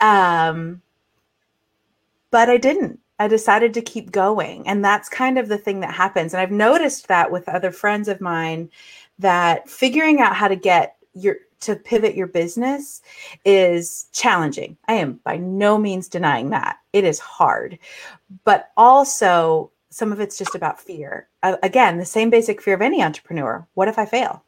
[0.00, 0.82] Um,
[2.30, 3.00] but I didn't.
[3.18, 4.66] I decided to keep going.
[4.66, 6.32] And that's kind of the thing that happens.
[6.32, 8.70] And I've noticed that with other friends of mine
[9.18, 13.02] that figuring out how to get your to pivot your business
[13.44, 14.78] is challenging.
[14.88, 16.78] I am by no means denying that.
[16.94, 17.78] It is hard.
[18.44, 21.28] But also some of it's just about fear.
[21.42, 23.66] Uh, again, the same basic fear of any entrepreneur.
[23.74, 24.42] What if I fail?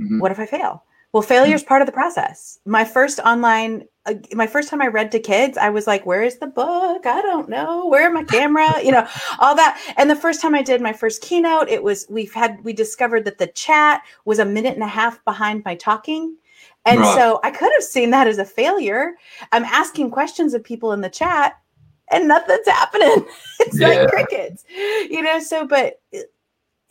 [0.00, 0.20] Mm-hmm.
[0.20, 0.84] What if I fail?
[1.12, 2.58] Well, failure is part of the process.
[2.64, 6.22] My first online, uh, my first time I read to kids, I was like, "Where
[6.22, 7.04] is the book?
[7.04, 7.86] I don't know.
[7.86, 8.80] Where my camera?
[8.82, 9.06] you know,
[9.38, 12.64] all that." And the first time I did my first keynote, it was we've had
[12.64, 16.36] we discovered that the chat was a minute and a half behind my talking.
[16.84, 17.14] And right.
[17.14, 19.14] so I could have seen that as a failure.
[19.52, 21.60] I'm asking questions of people in the chat
[22.10, 23.26] and nothing's happening.
[23.60, 23.88] it's yeah.
[23.88, 25.40] like crickets, you know.
[25.40, 26.00] So, but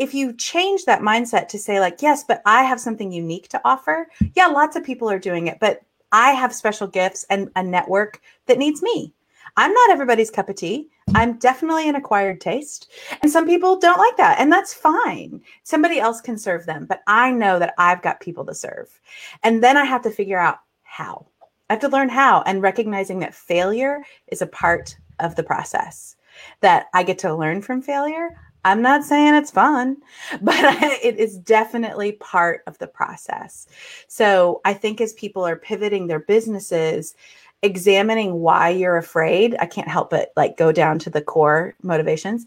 [0.01, 3.61] if you change that mindset to say like yes but i have something unique to
[3.63, 7.63] offer yeah lots of people are doing it but i have special gifts and a
[7.63, 9.13] network that needs me.
[9.57, 10.89] I'm not everybody's cup of tea.
[11.13, 12.89] I'm definitely an acquired taste
[13.21, 15.41] and some people don't like that and that's fine.
[15.63, 18.99] Somebody else can serve them but i know that i've got people to serve
[19.43, 21.27] and then i have to figure out how.
[21.69, 26.15] I have to learn how and recognizing that failure is a part of the process
[26.61, 28.29] that i get to learn from failure
[28.63, 29.97] I'm not saying it's fun,
[30.41, 30.55] but
[31.03, 33.67] it is definitely part of the process.
[34.07, 37.15] So I think as people are pivoting their businesses,
[37.63, 42.45] examining why you're afraid, I can't help but like go down to the core motivations.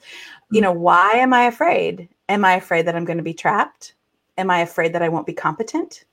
[0.51, 0.83] You know, mm-hmm.
[0.83, 2.09] why am I afraid?
[2.29, 3.95] Am I afraid that I'm going to be trapped?
[4.39, 6.05] Am I afraid that I won't be competent?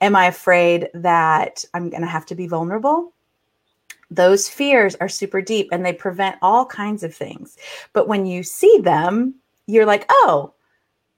[0.00, 3.12] Am I afraid that I'm going to have to be vulnerable?
[4.10, 7.56] Those fears are super deep and they prevent all kinds of things.
[7.92, 9.34] But when you see them,
[9.66, 10.54] you're like, oh,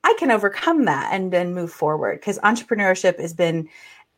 [0.04, 2.20] I can overcome that and then move forward.
[2.20, 3.68] Because entrepreneurship has been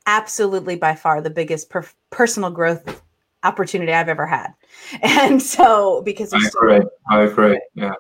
[0.06, 3.02] absolutely by far the biggest per- personal growth
[3.42, 4.52] opportunity I've ever had.
[5.02, 6.80] And so, because I agree,
[7.10, 7.94] I agree, yeah.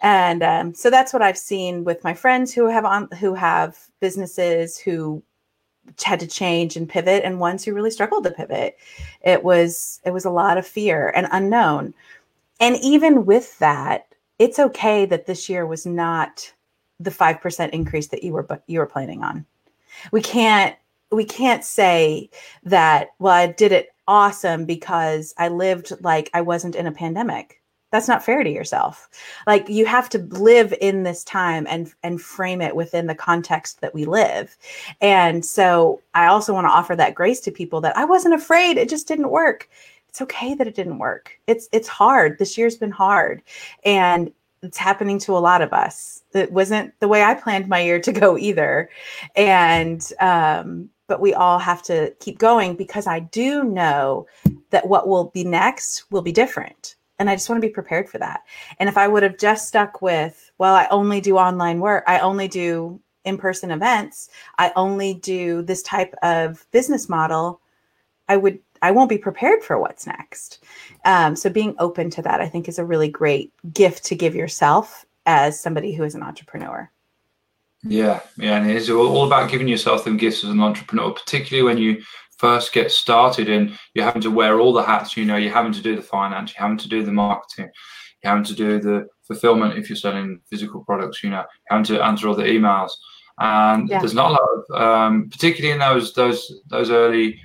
[0.00, 3.76] And um, so that's what I've seen with my friends who have on who have
[4.00, 5.22] businesses who
[6.02, 8.78] had to change and pivot and ones who really struggled to pivot
[9.22, 11.94] it was it was a lot of fear and unknown.
[12.60, 14.06] And even with that
[14.38, 16.52] it's okay that this year was not
[17.00, 19.44] the 5% increase that you were but you were planning on.
[20.12, 20.76] We can't
[21.10, 22.28] we can't say
[22.64, 27.62] that well i did it awesome because i lived like i wasn't in a pandemic
[27.90, 29.08] that's not fair to yourself.
[29.46, 33.80] Like you have to live in this time and and frame it within the context
[33.80, 34.56] that we live.
[35.00, 38.76] And so i also want to offer that grace to people that i wasn't afraid
[38.76, 39.68] it just didn't work.
[40.08, 41.38] It's okay that it didn't work.
[41.46, 42.38] It's it's hard.
[42.38, 43.42] This year's been hard.
[43.84, 46.24] And it's happening to a lot of us.
[46.32, 48.90] It wasn't the way i planned my year to go either.
[49.36, 54.26] And um but we all have to keep going because i do know
[54.70, 58.08] that what will be next will be different and I just want to be prepared
[58.08, 58.44] for that.
[58.78, 62.20] And if I would have just stuck with, well, I only do online work, I
[62.20, 67.60] only do in person events, I only do this type of business model,
[68.28, 70.64] I would, I won't be prepared for what's next.
[71.04, 74.34] Um, so being open to that, I think, is a really great gift to give
[74.34, 76.90] yourself as somebody who is an entrepreneur.
[77.82, 81.78] Yeah, yeah, and it's all about giving yourself them gifts as an entrepreneur, particularly when
[81.78, 82.02] you
[82.38, 85.72] first get started and you're having to wear all the hats, you know, you're having
[85.72, 87.68] to do the finance, you're having to do the marketing,
[88.22, 92.02] you're having to do the fulfillment if you're selling physical products, you know, having to
[92.02, 92.90] answer all the emails.
[93.40, 93.98] And yeah.
[93.98, 97.40] there's not a lot of, um, particularly in those those those early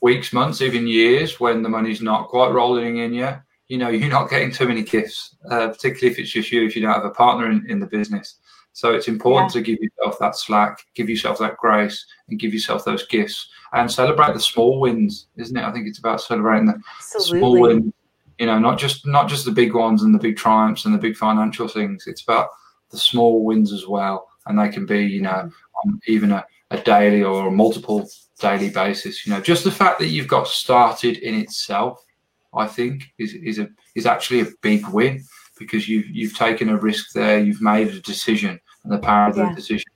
[0.00, 3.42] weeks, months, even years when the money's not quite rolling in yet.
[3.68, 6.76] You know, you're not getting too many gifts, uh, particularly if it's just you, if
[6.76, 8.36] you don't have a partner in, in the business.
[8.74, 9.60] So it's important yeah.
[9.60, 13.90] to give yourself that slack, give yourself that grace, and give yourself those gifts and
[13.90, 15.64] celebrate the small wins, isn't it?
[15.64, 17.38] I think it's about celebrating the Absolutely.
[17.38, 17.92] small wins.
[18.38, 20.98] You know, not just not just the big ones and the big triumphs and the
[20.98, 22.08] big financial things.
[22.08, 22.48] It's about
[22.90, 25.52] the small wins as well, and they can be, you know, mm.
[25.84, 28.08] on even a, a daily or a multiple
[28.40, 29.24] daily basis.
[29.24, 32.04] You know, just the fact that you've got started in itself,
[32.52, 35.22] I think, is is a is actually a big win
[35.58, 39.36] because you've you've taken a risk there, you've made a decision, and the power of
[39.36, 39.48] yeah.
[39.48, 39.90] the decision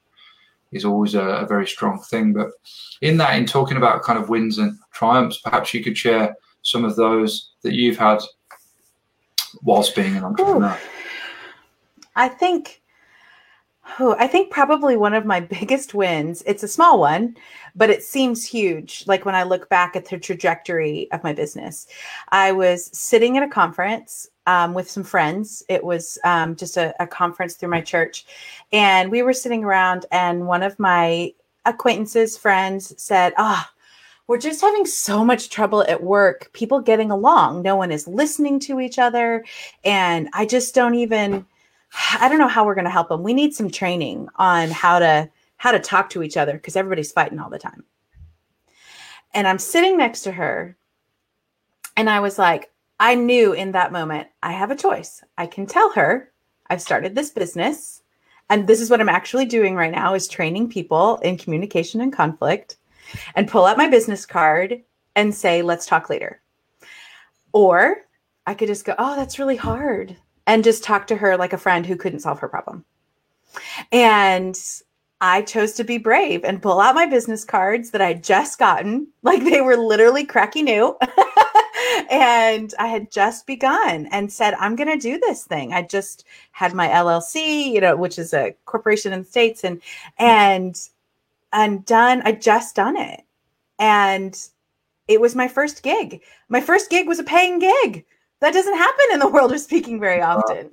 [0.72, 2.32] is always a, a, very strong thing.
[2.32, 2.51] But
[3.01, 6.84] in that, in talking about kind of wins and triumphs, perhaps you could share some
[6.84, 8.18] of those that you've had
[9.62, 10.70] whilst being an entrepreneur.
[10.70, 10.89] Ooh.
[12.16, 12.82] I think.
[13.99, 17.34] Oh, I think probably one of my biggest wins, it's a small one,
[17.74, 19.05] but it seems huge.
[19.07, 21.86] Like when I look back at the trajectory of my business,
[22.28, 25.62] I was sitting at a conference um, with some friends.
[25.68, 28.24] It was um, just a, a, conference through my church.
[28.72, 31.34] And we were sitting around, and one of my
[31.66, 33.74] acquaintances, friends said, Ah, oh,
[34.26, 37.61] we're just having so much trouble at work, people getting along.
[37.61, 39.44] No one is listening to each other.
[39.84, 41.44] And I just don't even,
[42.18, 43.22] I don't know how we're going to help them.
[43.22, 47.11] We need some training on how to how to talk to each other because everybody's
[47.12, 47.84] fighting all the time.
[49.34, 50.76] And I'm sitting next to her
[51.96, 52.70] and I was like,
[53.01, 55.22] I knew in that moment, I have a choice.
[55.36, 56.32] I can tell her
[56.68, 58.03] I've started this business
[58.51, 62.12] and this is what I'm actually doing right now is training people in communication and
[62.12, 62.76] conflict
[63.34, 64.82] and pull out my business card
[65.14, 66.40] and say, let's talk later.
[67.53, 67.96] Or
[68.46, 70.16] I could just go, oh, that's really hard.
[70.46, 72.84] And just talk to her like a friend who couldn't solve her problem.
[73.92, 74.59] And
[75.20, 79.09] I chose to be brave and pull out my business cards that I'd just gotten,
[79.22, 80.96] like they were literally cracky new.
[82.10, 85.72] and I had just begun and said, I'm going to do this thing.
[85.72, 89.80] I just had my LLC, you know, which is a corporation in the States and,
[90.18, 90.78] and,
[91.52, 93.22] and done, I just done it.
[93.78, 94.38] And
[95.06, 96.22] it was my first gig.
[96.48, 98.04] My first gig was a paying gig.
[98.40, 100.70] That doesn't happen in the world of speaking very often.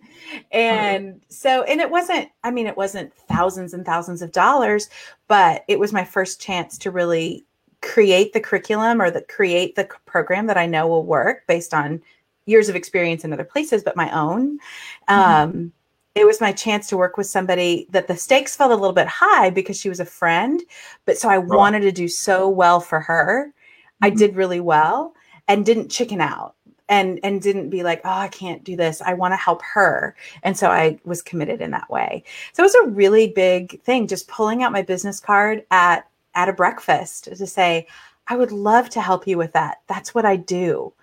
[0.52, 4.90] And so, and it wasn't, I mean, it wasn't thousands and thousands of dollars,
[5.28, 7.46] but it was my first chance to really
[7.86, 12.02] create the curriculum or the create the program that I know will work based on
[12.46, 14.60] years of experience in other places, but my own.
[15.08, 15.14] Mm-hmm.
[15.14, 15.72] Um,
[16.16, 19.08] it was my chance to work with somebody that the stakes felt a little bit
[19.08, 20.62] high because she was a friend,
[21.06, 21.58] but so I right.
[21.58, 23.48] wanted to do so well for her.
[23.48, 24.06] Mm-hmm.
[24.06, 25.14] I did really well
[25.48, 26.56] and didn't chicken out
[26.88, 29.02] and and didn't be like, "Oh, I can't do this.
[29.02, 32.24] I want to help her." And so I was committed in that way.
[32.54, 36.50] So it was a really big thing just pulling out my business card at at
[36.50, 37.88] a breakfast to say,
[38.28, 39.82] I would love to help you with that.
[39.88, 40.94] That's what I do.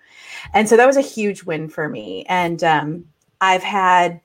[0.53, 2.25] And so that was a huge win for me.
[2.27, 3.05] And um,
[3.41, 4.21] I've had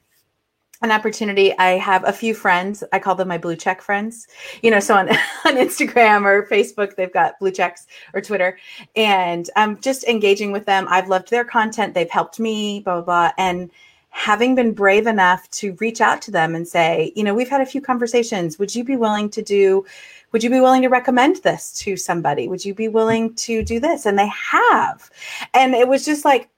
[0.82, 1.56] an opportunity.
[1.58, 2.84] I have a few friends.
[2.92, 4.28] I call them my blue check friends.
[4.62, 5.08] You know, so on,
[5.44, 8.58] on Instagram or Facebook, they've got blue checks or Twitter.
[8.94, 10.86] And I'm just engaging with them.
[10.88, 11.94] I've loved their content.
[11.94, 13.32] They've helped me, blah, blah, blah.
[13.38, 13.70] And
[14.10, 17.60] having been brave enough to reach out to them and say, you know, we've had
[17.60, 18.58] a few conversations.
[18.58, 19.84] Would you be willing to do
[20.32, 22.48] would you be willing to recommend this to somebody?
[22.48, 24.06] Would you be willing to do this?
[24.06, 25.10] And they have.
[25.54, 26.50] And it was just like,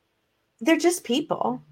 [0.61, 1.63] they're just people.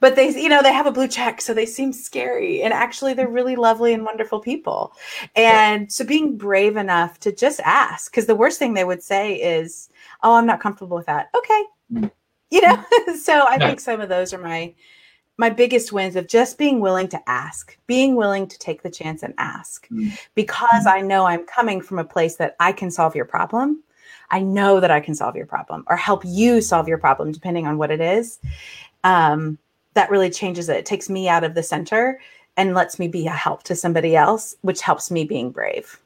[0.00, 2.62] But they, you know, they have a blue check, so they seem scary.
[2.62, 4.92] And actually, they're really lovely and wonderful people.
[5.36, 9.34] And so being brave enough to just ask, because the worst thing they would say
[9.34, 9.88] is,
[10.22, 11.30] Oh, I'm not comfortable with that.
[11.36, 11.62] Okay.
[11.92, 12.10] Mm.
[12.50, 12.84] You know,
[13.20, 14.74] so I think some of those are my
[15.38, 19.22] my biggest wins of just being willing to ask, being willing to take the chance
[19.22, 20.12] and ask, mm.
[20.34, 20.86] because.
[20.86, 23.82] I know I'm coming from a place that I can solve your problem.
[24.30, 27.66] I know that I can solve your problem or help you solve your problem, depending
[27.66, 28.38] on what it is.
[29.04, 29.58] Um,
[29.94, 30.76] that really changes it.
[30.76, 32.20] It takes me out of the center
[32.56, 36.00] and lets me be a help to somebody else, which helps me being brave.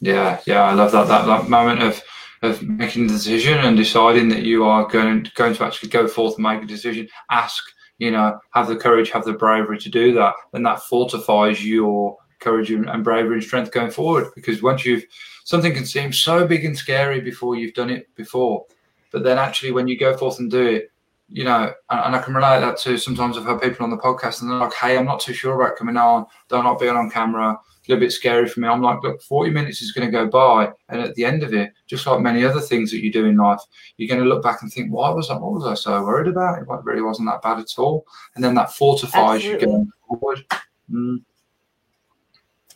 [0.00, 2.02] Yeah, yeah, I love that that, that moment of
[2.42, 6.34] of making the decision and deciding that you are going going to actually go forth
[6.34, 7.08] and make a decision.
[7.30, 7.64] Ask
[7.98, 12.16] you know, have the courage, have the bravery to do that, then that fortifies your
[12.40, 14.28] courage and bravery and strength going forward.
[14.34, 15.04] Because once you've
[15.44, 18.66] something can seem so big and scary before you've done it before,
[19.12, 20.90] but then actually when you go forth and do it,
[21.28, 24.40] you know, and, I can relate that to sometimes I've heard people on the podcast
[24.40, 27.10] and they're like, hey, I'm not too sure about coming on, don't not being on
[27.10, 27.58] camera, a
[27.88, 28.68] little bit scary for me.
[28.68, 30.70] I'm like, look, 40 minutes is going to go by.
[30.88, 33.36] And at the end of it, just like many other things that you do in
[33.36, 33.60] life,
[33.96, 36.28] you're going to look back and think, why was I, what was I so worried
[36.28, 36.60] about?
[36.60, 38.06] It really wasn't that bad at all.
[38.34, 39.66] And then that fortifies Absolutely.
[39.66, 40.44] you going forward.
[40.90, 41.22] Mm.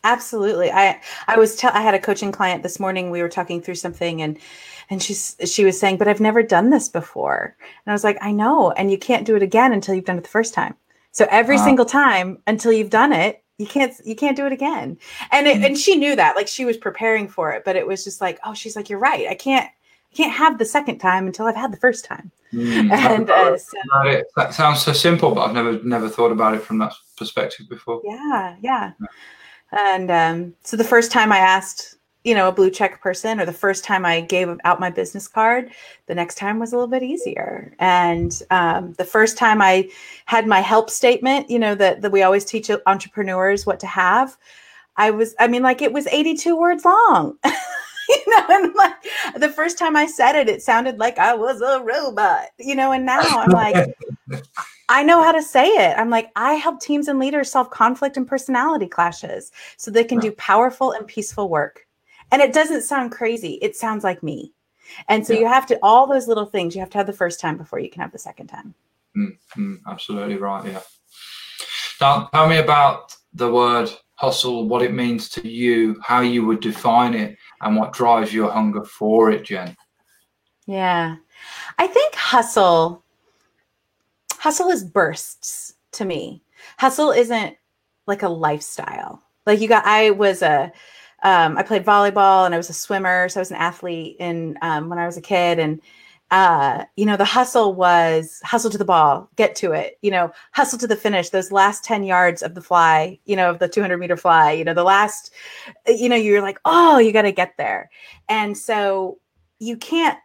[0.03, 0.72] Absolutely.
[0.72, 3.11] I I was tell I had a coaching client this morning.
[3.11, 4.38] We were talking through something and
[4.91, 8.18] and she's she was saying, "But I've never done this before." And I was like,
[8.20, 10.74] "I know, and you can't do it again until you've done it the first time.
[11.12, 11.64] So every uh-huh.
[11.64, 14.99] single time until you've done it, you can't you can't do it again."
[15.30, 15.64] And it, mm-hmm.
[15.64, 18.38] and she knew that, like she was preparing for it, but it was just like,
[18.45, 19.28] "Oh, she's like, you're right.
[19.28, 19.66] I can't
[20.12, 23.57] I can't have the second time until I've had the first time." Mm, and uh,
[23.57, 23.78] so,
[24.36, 28.03] that sounds so simple, but I've never never thought about it from that perspective before.
[28.05, 28.93] Yeah, yeah.
[29.01, 29.07] yeah.
[29.72, 33.46] And um, so the first time I asked, you know, a blue check person, or
[33.46, 35.70] the first time I gave out my business card,
[36.06, 37.74] the next time was a little bit easier.
[37.78, 39.88] And um, the first time I
[40.26, 44.36] had my help statement, you know, that, that we always teach entrepreneurs what to have,
[44.96, 47.38] I was, I mean, like it was 82 words long.
[47.44, 48.94] you know, and like
[49.36, 52.92] the first time I said it, it sounded like I was a robot, you know,
[52.92, 53.94] and now I'm like,
[54.90, 55.96] I know how to say it.
[55.96, 60.18] I'm like, I help teams and leaders solve conflict and personality clashes so they can
[60.18, 61.86] do powerful and peaceful work.
[62.33, 63.59] And it doesn't sound crazy.
[63.62, 64.53] It sounds like me.
[65.09, 65.41] And so yeah.
[65.41, 67.78] you have to, all those little things, you have to have the first time before
[67.78, 68.74] you can have the second time.
[69.16, 69.76] Mm-hmm.
[69.87, 70.64] Absolutely right.
[70.64, 70.81] Yeah.
[72.01, 76.61] Now, tell me about the word hustle, what it means to you, how you would
[76.61, 79.76] define it, and what drives your hunger for it, Jen.
[80.66, 81.16] Yeah.
[81.78, 83.03] I think hustle
[84.41, 86.43] hustle is bursts to me.
[86.78, 87.57] Hustle isn't
[88.07, 89.22] like a lifestyle.
[89.45, 90.72] Like you got, I was a,
[91.22, 94.16] um, I played volleyball and I was a swimmer, so I was an athlete.
[94.20, 95.80] And um, when I was a kid, and
[96.30, 99.98] uh, you know, the hustle was hustle to the ball, get to it.
[100.02, 101.30] You know, hustle to the finish.
[101.30, 104.52] Those last ten yards of the fly, you know, of the two hundred meter fly.
[104.52, 105.32] You know, the last,
[105.86, 107.90] you know, you're like, oh, you got to get there,
[108.28, 109.18] and so
[109.58, 110.18] you can't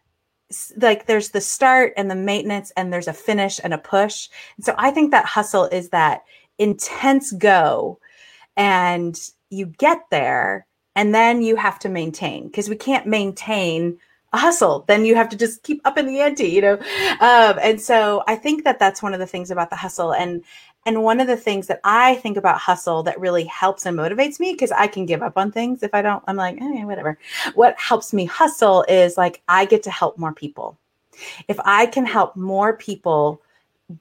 [0.77, 4.29] like there's the start and the maintenance and there's a finish and a push.
[4.57, 6.23] And so I think that hustle is that
[6.57, 7.99] intense go
[8.55, 9.19] and
[9.49, 13.97] you get there and then you have to maintain because we can't maintain
[14.33, 16.75] a hustle then you have to just keep up in the ante you know
[17.19, 20.43] um, and so i think that that's one of the things about the hustle and
[20.85, 24.39] and one of the things that I think about hustle that really helps and motivates
[24.39, 27.17] me, because I can give up on things if I don't, I'm like, eh, whatever.
[27.55, 30.77] What helps me hustle is like I get to help more people.
[31.47, 33.41] If I can help more people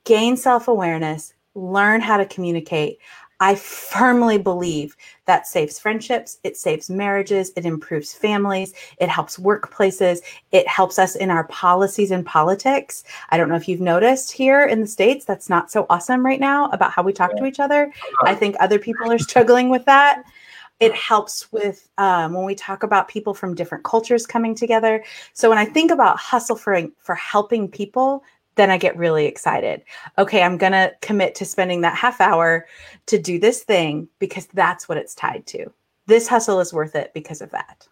[0.04, 2.98] gain self awareness, learn how to communicate,
[3.40, 10.20] I firmly believe that saves friendships, it saves marriages, it improves families, it helps workplaces,
[10.52, 13.04] it helps us in our policies and politics.
[13.30, 16.40] I don't know if you've noticed here in the States, that's not so awesome right
[16.40, 17.40] now about how we talk yeah.
[17.40, 17.92] to each other.
[18.22, 20.22] I think other people are struggling with that.
[20.80, 25.04] It helps with um, when we talk about people from different cultures coming together.
[25.32, 28.24] So when I think about hustle for for helping people,
[28.56, 29.82] then I get really excited.
[30.18, 32.66] Okay, I'm going to commit to spending that half hour
[33.06, 35.72] to do this thing because that's what it's tied to.
[36.06, 37.88] This hustle is worth it because of that.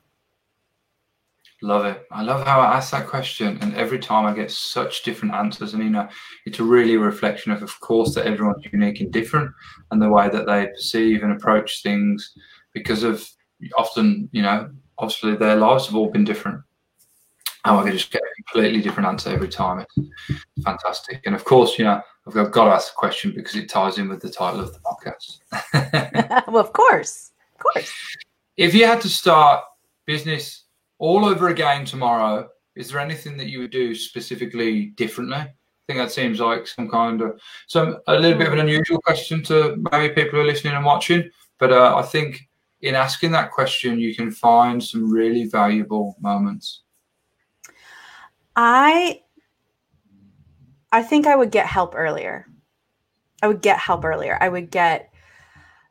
[1.64, 2.04] Love it.
[2.10, 5.74] I love how I ask that question, and every time I get such different answers.
[5.74, 6.08] And you know,
[6.44, 9.52] it's a really reflection of, of course, that everyone's unique and different,
[9.92, 12.34] and the way that they perceive and approach things,
[12.72, 13.28] because of
[13.78, 16.60] often, you know, obviously their lives have all been different
[17.64, 19.84] how I can just get a completely different answer every time.
[19.96, 21.22] It's fantastic.
[21.26, 23.98] And of course, you know, I've got, got to ask the question because it ties
[23.98, 26.44] in with the title of the podcast.
[26.48, 27.32] well, of course.
[27.54, 27.92] Of course.
[28.56, 29.64] If you had to start
[30.06, 30.64] business
[30.98, 35.36] all over again tomorrow, is there anything that you would do specifically differently?
[35.36, 35.52] I
[35.86, 39.42] think that seems like some kind of some a little bit of an unusual question
[39.44, 41.28] to maybe people who are listening and watching.
[41.58, 42.48] But uh, I think
[42.80, 46.81] in asking that question, you can find some really valuable moments.
[48.56, 49.22] I
[50.90, 52.46] I think I would get help earlier.
[53.42, 54.38] I would get help earlier.
[54.40, 55.12] I would get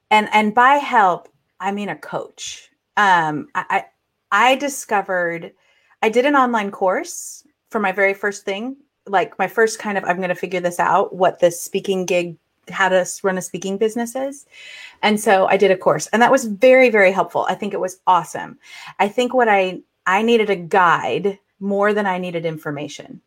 [0.09, 2.69] and and by help, I mean a coach.
[2.97, 3.85] Um I
[4.31, 5.53] I discovered
[6.01, 10.03] I did an online course for my very first thing, like my first kind of
[10.05, 12.37] I'm going to figure this out what this speaking gig
[12.69, 14.45] how to run a speaking business is.
[15.01, 17.45] And so I did a course and that was very very helpful.
[17.49, 18.59] I think it was awesome.
[18.99, 23.21] I think what I I needed a guide more than I needed information.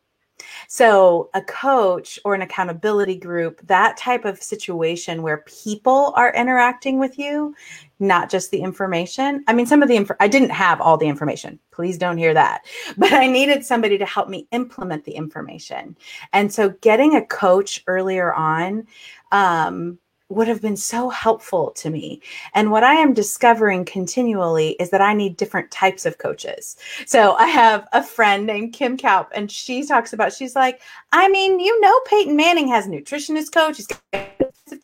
[0.68, 6.98] So, a coach or an accountability group, that type of situation where people are interacting
[6.98, 7.54] with you,
[8.00, 9.44] not just the information.
[9.46, 11.58] I mean, some of the info, I didn't have all the information.
[11.70, 12.64] Please don't hear that.
[12.98, 15.96] But I needed somebody to help me implement the information.
[16.32, 18.86] And so, getting a coach earlier on,
[19.32, 19.98] um,
[20.34, 22.20] would have been so helpful to me.
[22.54, 26.76] And what I am discovering continually is that I need different types of coaches.
[27.06, 30.80] So I have a friend named Kim Kaup, and she talks about, she's like,
[31.12, 34.00] I mean, you know, Peyton Manning has a nutritionist coach, he's got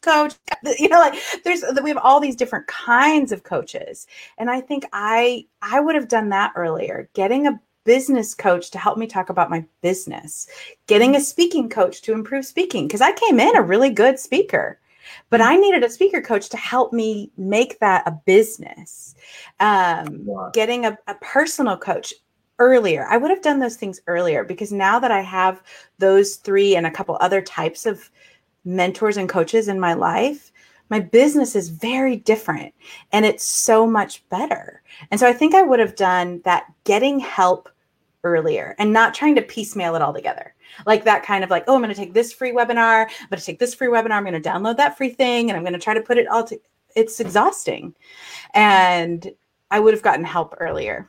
[0.02, 0.34] coach,
[0.78, 4.06] you know, like there's, we have all these different kinds of coaches.
[4.38, 8.78] And I think I, I would have done that earlier, getting a business coach to
[8.78, 10.48] help me talk about my business,
[10.86, 14.78] getting a speaking coach to improve speaking, because I came in a really good speaker
[15.28, 19.14] but I needed a speaker coach to help me make that a business.
[19.58, 20.50] Um, wow.
[20.52, 22.14] Getting a, a personal coach
[22.58, 23.06] earlier.
[23.08, 25.62] I would have done those things earlier because now that I have
[25.98, 28.10] those three and a couple other types of
[28.64, 30.52] mentors and coaches in my life,
[30.90, 32.74] my business is very different
[33.12, 34.82] and it's so much better.
[35.10, 37.70] And so I think I would have done that getting help
[38.24, 40.54] earlier and not trying to piecemeal it all together
[40.86, 43.38] like that kind of like oh i'm going to take this free webinar i'm going
[43.38, 45.72] to take this free webinar i'm going to download that free thing and i'm going
[45.72, 46.58] to try to put it all to
[46.96, 47.94] it's exhausting
[48.54, 49.30] and
[49.70, 51.08] i would have gotten help earlier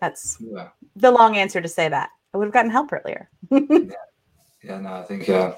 [0.00, 0.68] that's yeah.
[0.96, 3.78] the long answer to say that i would have gotten help earlier yeah.
[4.62, 5.54] yeah no i think uh,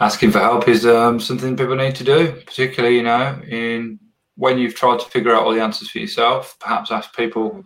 [0.00, 3.98] asking for help is um, something people need to do particularly you know in
[4.36, 7.64] when you've tried to figure out all the answers for yourself perhaps ask people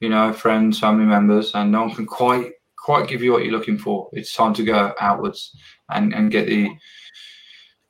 [0.00, 2.52] you know friends family members and no one can quite
[2.86, 4.08] quite give you what you're looking for.
[4.12, 5.56] It's time to go outwards
[5.90, 6.70] and, and get the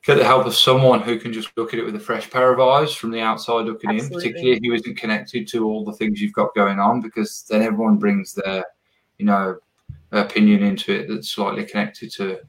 [0.03, 2.51] get the help of someone who can just look at it with a fresh pair
[2.51, 4.07] of eyes from the outside looking Absolutely.
[4.07, 7.61] in, particularly who isn't connected to all the things you've got going on, because then
[7.61, 8.65] everyone brings their,
[9.19, 9.57] you know,
[10.13, 12.39] opinion into it that's slightly connected to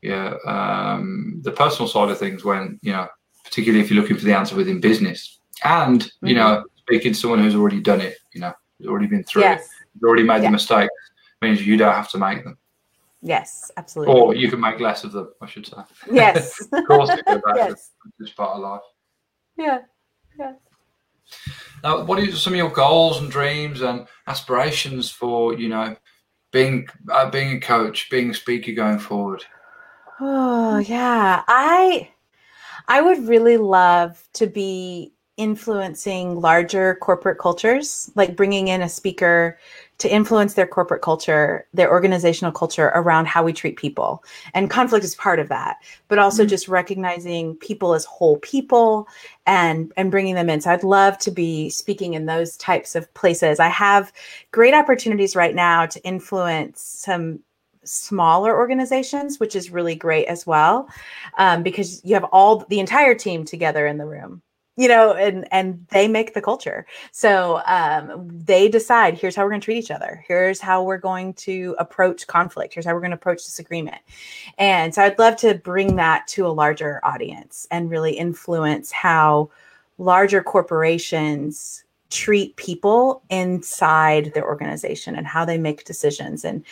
[0.00, 3.08] yeah um, the personal side of things when you know
[3.44, 6.28] particularly if you're looking for the answer within business and mm-hmm.
[6.28, 9.42] you know speaking to someone who's already done it you know who's already been through
[9.42, 9.68] yes.
[10.00, 10.48] it already made yeah.
[10.48, 10.94] the mistakes
[11.42, 12.58] means you don't have to make them.
[13.22, 14.14] Yes, absolutely.
[14.14, 15.76] Or you can make less of them, I should say.
[16.10, 16.60] Yes.
[16.72, 17.10] of course,
[17.54, 17.90] yes.
[18.36, 18.80] part of life.
[19.56, 19.80] Yeah.
[20.38, 20.52] Yeah.
[21.82, 25.96] Now, what are some of your goals and dreams and aspirations for you know
[26.50, 29.44] being uh, being a coach, being a speaker going forward?
[30.18, 32.10] Oh yeah, I
[32.88, 39.58] I would really love to be influencing larger corporate cultures, like bringing in a speaker
[40.00, 44.24] to influence their corporate culture, their organizational culture around how we treat people.
[44.54, 45.76] And conflict is part of that,
[46.08, 46.48] but also mm-hmm.
[46.50, 49.06] just recognizing people as whole people
[49.46, 50.60] and and bringing them in.
[50.60, 53.60] So I'd love to be speaking in those types of places.
[53.60, 54.12] I have
[54.52, 57.40] great opportunities right now to influence some
[57.84, 60.88] smaller organizations, which is really great as well,
[61.38, 64.42] um, because you have all the entire team together in the room
[64.80, 66.86] you know and and they make the culture.
[67.12, 70.24] So um, they decide here's how we're going to treat each other.
[70.26, 72.72] Here's how we're going to approach conflict.
[72.72, 73.98] Here's how we're going to approach disagreement.
[74.56, 79.50] And so i'd love to bring that to a larger audience and really influence how
[79.98, 86.64] larger corporations treat people inside their organization and how they make decisions and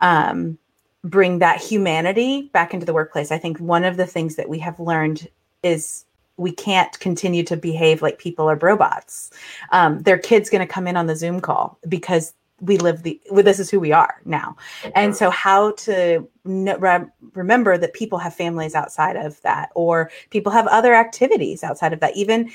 [0.00, 0.58] um,
[1.04, 3.32] bring that humanity back into the workplace.
[3.32, 5.28] I think one of the things that we have learned
[5.62, 6.05] is
[6.36, 9.30] we can't continue to behave like people are robots.
[9.70, 13.20] Um, their kid's going to come in on the Zoom call because we live the
[13.30, 14.56] well, this is who we are now.
[14.94, 20.52] And so how to re- remember that people have families outside of that or people
[20.52, 22.16] have other activities outside of that.
[22.16, 22.50] Even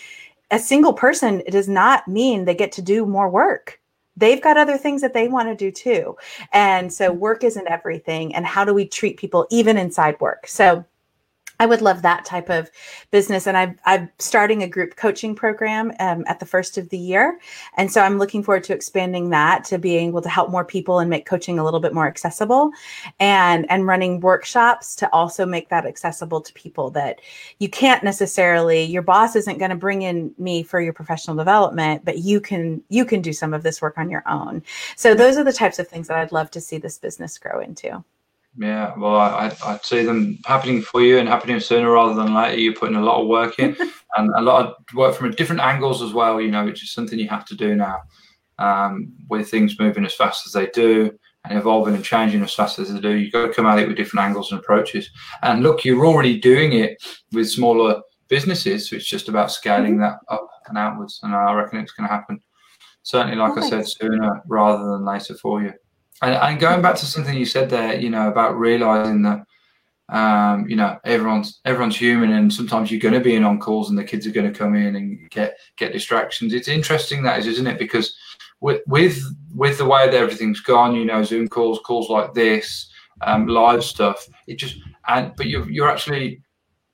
[0.49, 3.79] a single person does not mean they get to do more work.
[4.17, 6.17] They've got other things that they want to do too.
[6.51, 8.35] And so work isn't everything.
[8.35, 10.47] And how do we treat people even inside work?
[10.47, 10.83] So
[11.61, 12.71] I would love that type of
[13.11, 13.45] business.
[13.45, 17.39] And i I'm starting a group coaching program um, at the first of the year.
[17.77, 20.97] And so I'm looking forward to expanding that to being able to help more people
[20.97, 22.71] and make coaching a little bit more accessible
[23.19, 27.21] and, and running workshops to also make that accessible to people that
[27.59, 32.03] you can't necessarily, your boss isn't going to bring in me for your professional development,
[32.03, 34.63] but you can, you can do some of this work on your own.
[34.95, 37.59] So those are the types of things that I'd love to see this business grow
[37.59, 38.03] into.
[38.57, 42.59] Yeah, well, I, I'd see them happening for you and happening sooner rather than later.
[42.59, 43.77] You're putting a lot of work in
[44.17, 47.17] and a lot of work from different angles as well, you know, which is something
[47.17, 48.01] you have to do now
[48.59, 51.11] um, with things moving as fast as they do
[51.45, 53.15] and evolving and changing as fast as they do.
[53.15, 55.09] You've got to come at it with different angles and approaches.
[55.41, 58.89] And look, you're already doing it with smaller businesses.
[58.89, 60.01] So it's just about scaling mm-hmm.
[60.01, 61.21] that up and outwards.
[61.23, 62.41] And I reckon it's going to happen
[63.03, 65.73] certainly, like I said, sooner rather than later for you.
[66.21, 69.45] And, and going back to something you said there, you know, about realizing that
[70.11, 73.89] um, you know, everyone's everyone's human, and sometimes you're going to be in on calls,
[73.89, 76.53] and the kids are going to come in and get get distractions.
[76.53, 77.79] It's interesting that is, isn't it?
[77.79, 78.13] Because
[78.59, 79.23] with with
[79.55, 82.91] with the way that everything's gone, you know, Zoom calls, calls like this,
[83.21, 84.75] um, live stuff, it just
[85.07, 86.41] and but you're you're actually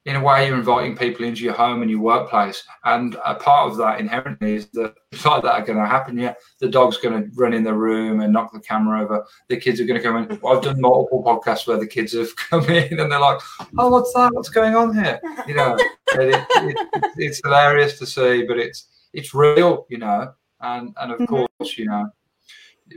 [0.08, 2.64] in a way, you're inviting people into your home and your workplace.
[2.86, 6.18] And a part of that inherently is that it's like that are going to happen.
[6.18, 9.26] Yeah, the dog's going to run in the room and knock the camera over.
[9.50, 10.40] The kids are going to come in.
[10.48, 13.42] I've done multiple podcasts where the kids have come in and they're like,
[13.78, 14.34] "Oh, what's that?
[14.34, 19.34] What's going on here?" You know, it, it, it's hilarious to see, but it's it's
[19.34, 20.32] real, you know.
[20.62, 21.36] And and of mm-hmm.
[21.36, 22.10] course, you know,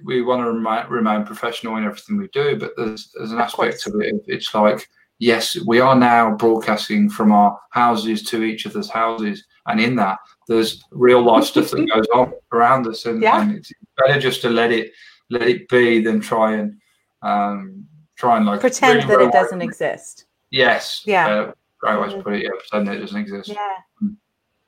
[0.04, 3.84] we want to remain, remain professional in everything we do, but there's there's an aspect
[3.88, 4.14] of it.
[4.28, 4.88] It's like
[5.20, 10.18] yes, we are now broadcasting from our houses to each other's houses, and in that,
[10.48, 13.40] there's real life stuff that goes on around us, and, yeah.
[13.40, 14.90] and, it's better just to let it
[15.30, 16.80] let it be than try and
[17.22, 20.24] um, try and like pretend really that it doesn't exist.
[20.50, 21.02] Yes.
[21.06, 21.28] Yeah.
[21.28, 21.52] Uh,
[21.84, 22.22] I always mm-hmm.
[22.22, 22.42] put it.
[22.42, 23.50] Yeah, pretend that it doesn't exist.
[23.50, 24.08] Yeah.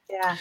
[0.09, 0.37] Yeah.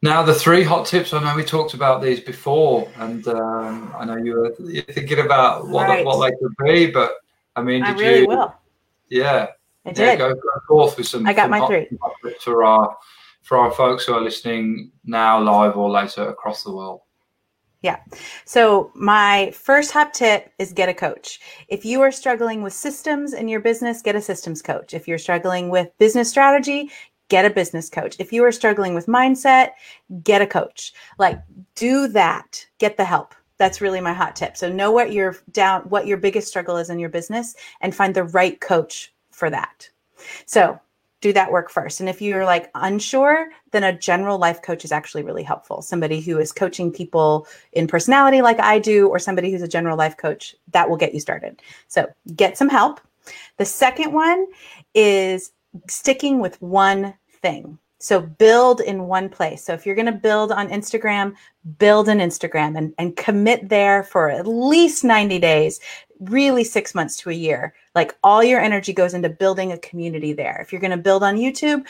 [0.00, 1.12] Now, the three hot tips.
[1.12, 5.68] I know we talked about these before, and um, I know you were thinking about
[5.68, 6.04] what right.
[6.04, 6.90] what they could be.
[6.90, 7.12] But
[7.54, 8.54] I mean, I really you, will.
[9.12, 9.48] Yeah.
[9.84, 9.98] I did.
[9.98, 11.26] Yeah, go, go forth with some.
[11.26, 11.86] I got my three.
[12.40, 12.96] For our,
[13.42, 17.02] for our folks who are listening now, live or later across the world.
[17.82, 17.98] Yeah.
[18.46, 21.40] So my first hot tip is get a coach.
[21.68, 24.94] If you are struggling with systems in your business, get a systems coach.
[24.94, 26.90] If you're struggling with business strategy,
[27.28, 28.16] get a business coach.
[28.18, 29.70] If you are struggling with mindset,
[30.22, 30.92] get a coach.
[31.18, 31.40] Like
[31.74, 32.64] do that.
[32.78, 34.56] Get the help that's really my hot tip.
[34.56, 38.12] So know what your down what your biggest struggle is in your business and find
[38.12, 39.88] the right coach for that.
[40.46, 40.80] So
[41.20, 42.00] do that work first.
[42.00, 45.80] And if you're like unsure, then a general life coach is actually really helpful.
[45.80, 49.96] Somebody who is coaching people in personality like I do, or somebody who's a general
[49.96, 51.62] life coach, that will get you started.
[51.86, 53.00] So get some help.
[53.58, 54.44] The second one
[54.92, 55.52] is
[55.86, 57.78] sticking with one thing.
[58.02, 59.62] So build in one place.
[59.62, 61.36] So if you're going to build on Instagram,
[61.78, 65.78] build an Instagram and, and commit there for at least 90 days,
[66.18, 67.74] really six months to a year.
[67.94, 70.58] Like all your energy goes into building a community there.
[70.60, 71.86] If you're going to build on YouTube,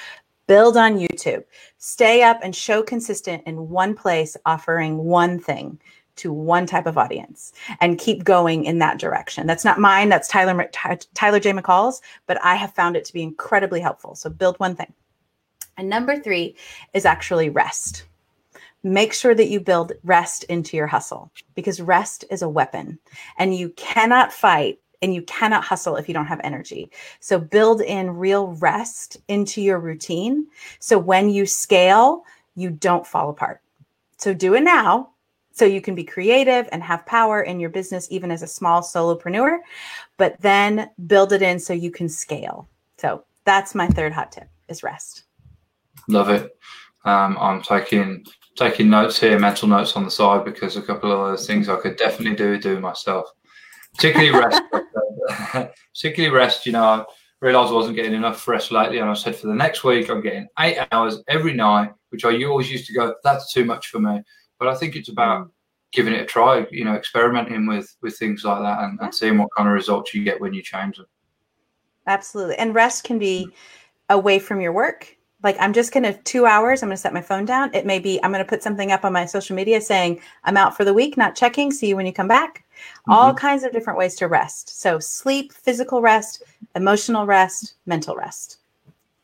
[0.47, 1.45] build on YouTube.
[1.79, 5.81] Stay up and show consistent in one place, offering one thing
[6.17, 9.47] to one type of audience and keep going in that direction.
[9.47, 10.69] That's not mine, that's Tyler
[11.15, 14.15] Tyler J McCall's, but I have found it to be incredibly helpful.
[14.15, 14.93] So build one thing.
[15.77, 16.57] And number three
[16.93, 18.05] is actually rest.
[18.83, 22.99] Make sure that you build rest into your hustle because rest is a weapon
[23.39, 26.91] and you cannot fight and you cannot hustle if you don't have energy.
[27.21, 30.47] So build in real rest into your routine.
[30.79, 33.61] So when you scale, you don't fall apart.
[34.19, 35.11] So do it now
[35.53, 38.81] so you can be creative and have power in your business, even as a small
[38.81, 39.59] solopreneur,
[40.17, 42.69] but then build it in so you can scale.
[42.97, 45.25] So that's my third hot tip is rest.
[46.09, 46.57] Love it.
[47.05, 48.25] Um, I'm taking
[48.57, 51.77] taking notes here, mental notes on the side because a couple of those things I
[51.77, 53.27] could definitely do do myself.
[53.95, 54.63] Particularly rest.
[55.95, 56.67] particularly rest.
[56.67, 57.05] You know, I
[57.41, 60.21] realised I wasn't getting enough rest lately, and I said for the next week I'm
[60.21, 63.99] getting eight hours every night, which I always used to go, that's too much for
[63.99, 64.23] me.
[64.59, 65.51] But I think it's about
[65.93, 66.67] giving it a try.
[66.71, 70.15] You know, experimenting with with things like that and, and seeing what kind of results
[70.15, 71.07] you get when you change them.
[72.07, 73.49] Absolutely, and rest can be
[74.09, 77.21] away from your work like i'm just to two hours i'm going to set my
[77.21, 77.75] phone down.
[77.75, 80.57] It may be i'm going to put something up on my social media saying i'm
[80.57, 82.65] out for the week not checking see you when you come back.
[82.83, 83.13] Mm-hmm.
[83.13, 84.81] all kinds of different ways to rest.
[84.81, 86.43] So sleep physical rest
[86.75, 88.59] emotional rest mental rest.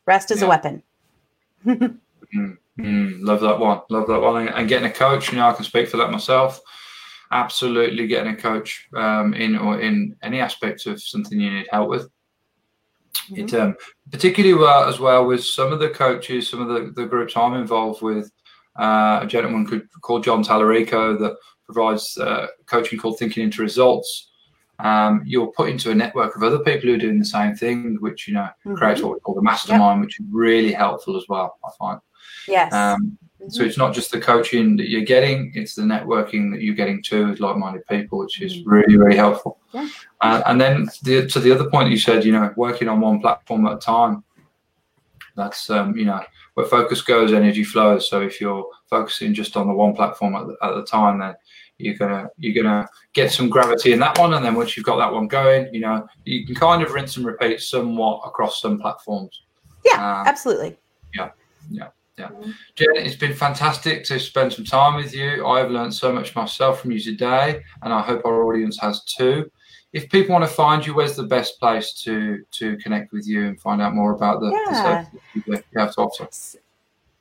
[0.05, 0.45] Rest is yeah.
[0.45, 0.83] a weapon
[1.65, 3.25] mm-hmm.
[3.25, 3.81] love that one.
[3.89, 4.47] Love that one.
[4.47, 6.61] And getting a coach you know i can speak for that myself.
[7.31, 11.89] Absolutely getting a coach um, in or in any aspect of something you need help
[11.89, 12.09] with
[13.31, 13.43] Mm-hmm.
[13.43, 13.75] It um,
[14.11, 17.53] particularly well as well with some of the coaches, some of the, the groups I'm
[17.53, 18.31] involved with.
[18.79, 21.35] Uh, a gentleman could, called John Tallarico that
[21.65, 24.29] provides uh, coaching called Thinking into Results.
[24.79, 27.97] Um, you're put into a network of other people who are doing the same thing,
[27.99, 28.75] which you know mm-hmm.
[28.75, 30.05] creates what we call the mastermind, yep.
[30.05, 31.57] which is really helpful as well.
[31.65, 31.99] I find.
[32.47, 32.73] Yes.
[32.73, 33.49] Um, mm-hmm.
[33.49, 37.01] So it's not just the coaching that you're getting; it's the networking that you're getting
[37.01, 38.69] too with like-minded people, which is mm-hmm.
[38.69, 39.59] really, really helpful.
[39.73, 39.87] Yeah.
[40.21, 43.19] Uh, and then the, to the other point you said, you know, working on one
[43.19, 44.23] platform at a time.
[45.35, 46.21] That's um, you know
[46.55, 48.09] where focus goes, energy flows.
[48.09, 51.35] So if you're focusing just on the one platform at the, at the time, then
[51.77, 54.97] you're gonna you're gonna get some gravity in that one, and then once you've got
[54.97, 58.77] that one going, you know, you can kind of rinse and repeat somewhat across some
[58.79, 59.43] platforms.
[59.85, 60.77] Yeah, um, absolutely.
[61.15, 61.29] Yeah,
[61.71, 61.87] yeah
[62.19, 62.27] Yeah.
[62.27, 62.51] Mm-hmm.
[62.75, 65.47] Jen, it's been fantastic to spend some time with you.
[65.47, 69.49] I've learned so much myself from you today, and I hope our audience has too.
[69.93, 73.47] If people want to find you, where's the best place to to connect with you
[73.47, 75.05] and find out more about the, yeah.
[75.47, 76.27] the you have to offer?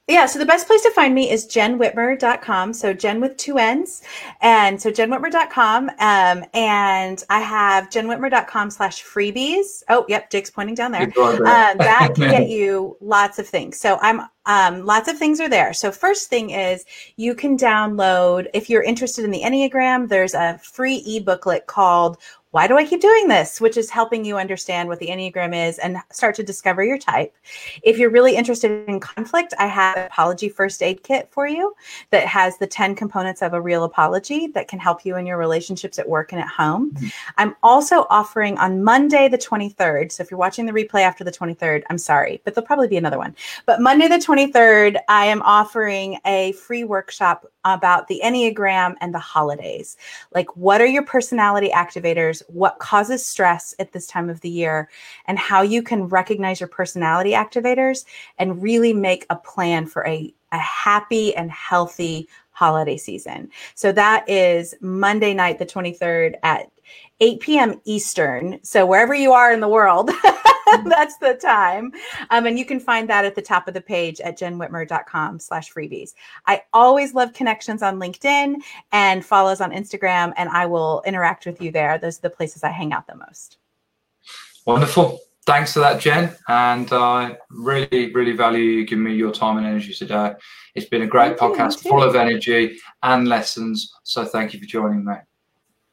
[0.08, 2.72] Yeah, so the best place to find me is jenwhitmer.com.
[2.72, 4.02] So Jen with two N's.
[4.40, 5.90] And so jenwhitmer.com.
[5.98, 9.82] Um, and I have jenwhitmer.com slash freebies.
[9.90, 11.12] Oh, yep, Jake's pointing down there.
[11.18, 13.78] Uh, that can get you lots of things.
[13.78, 15.74] So I'm um, lots of things are there.
[15.74, 16.86] So first thing is
[17.16, 22.16] you can download, if you're interested in the Enneagram, there's a free e-booklet called
[22.50, 23.60] why do I keep doing this?
[23.60, 27.34] Which is helping you understand what the Enneagram is and start to discover your type.
[27.82, 31.74] If you're really interested in conflict, I have an apology first aid kit for you
[32.10, 35.36] that has the 10 components of a real apology that can help you in your
[35.36, 36.92] relationships at work and at home.
[36.92, 37.06] Mm-hmm.
[37.36, 40.12] I'm also offering on Monday, the 23rd.
[40.12, 42.96] So if you're watching the replay after the 23rd, I'm sorry, but there'll probably be
[42.96, 43.36] another one.
[43.66, 49.18] But Monday, the 23rd, I am offering a free workshop about the Enneagram and the
[49.18, 49.96] holidays.
[50.34, 52.42] Like, what are your personality activators?
[52.48, 54.88] What causes stress at this time of the year?
[55.26, 58.04] And how you can recognize your personality activators
[58.38, 63.50] and really make a plan for a, a happy and healthy holiday season.
[63.74, 66.70] So that is Monday night, the 23rd at
[67.20, 67.80] 8 p.m.
[67.84, 68.58] Eastern.
[68.62, 70.10] So wherever you are in the world,
[70.84, 71.92] that's the time.
[72.30, 75.72] Um, and you can find that at the top of the page at jenwhitmer.com slash
[75.72, 76.14] freebies.
[76.46, 78.56] I always love connections on LinkedIn
[78.92, 81.98] and follows on Instagram, and I will interact with you there.
[81.98, 83.58] Those are the places I hang out the most.
[84.66, 85.20] Wonderful.
[85.46, 86.30] Thanks for that, Jen.
[86.48, 90.34] And I really, really value you giving me your time and energy today.
[90.74, 93.90] It's been a great thank podcast full of energy and lessons.
[94.02, 95.14] So thank you for joining me.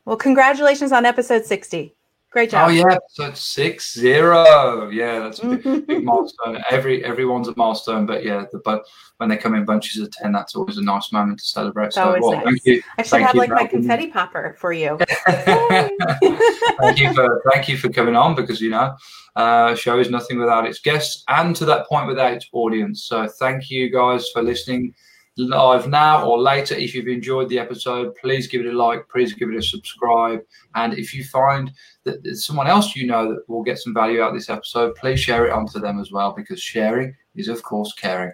[0.03, 1.95] Well, congratulations on episode 60.
[2.35, 2.67] Great job.
[2.67, 4.89] Oh yeah, so six zero.
[4.89, 6.61] Yeah, that's a big, big milestone.
[6.69, 8.83] Every everyone's a milestone, but yeah, the, but
[9.19, 11.93] when they come in bunches of ten, that's always a nice moment to celebrate.
[11.93, 12.43] so, well, nice.
[12.43, 12.83] thank you.
[12.97, 14.99] I should thank have like my confetti popper for you.
[15.27, 18.97] thank you for thank you for coming on because you know,
[19.37, 23.05] uh, show is nothing without its guests, and to that point, without its audience.
[23.05, 24.93] So thank you guys for listening
[25.37, 26.75] live now or later.
[26.75, 30.41] If you've enjoyed the episode, please give it a like, please give it a subscribe.
[30.75, 31.71] And if you find
[32.03, 34.95] that there's someone else you know that will get some value out of this episode,
[34.95, 38.33] please share it onto them as well because sharing is, of course, caring.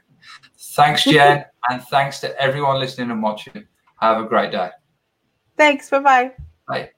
[0.57, 3.65] Thanks, Jen, and thanks to everyone listening and watching.
[3.99, 4.69] Have a great day.
[5.57, 5.89] Thanks.
[5.89, 6.31] Bye-bye.
[6.67, 6.91] Bye.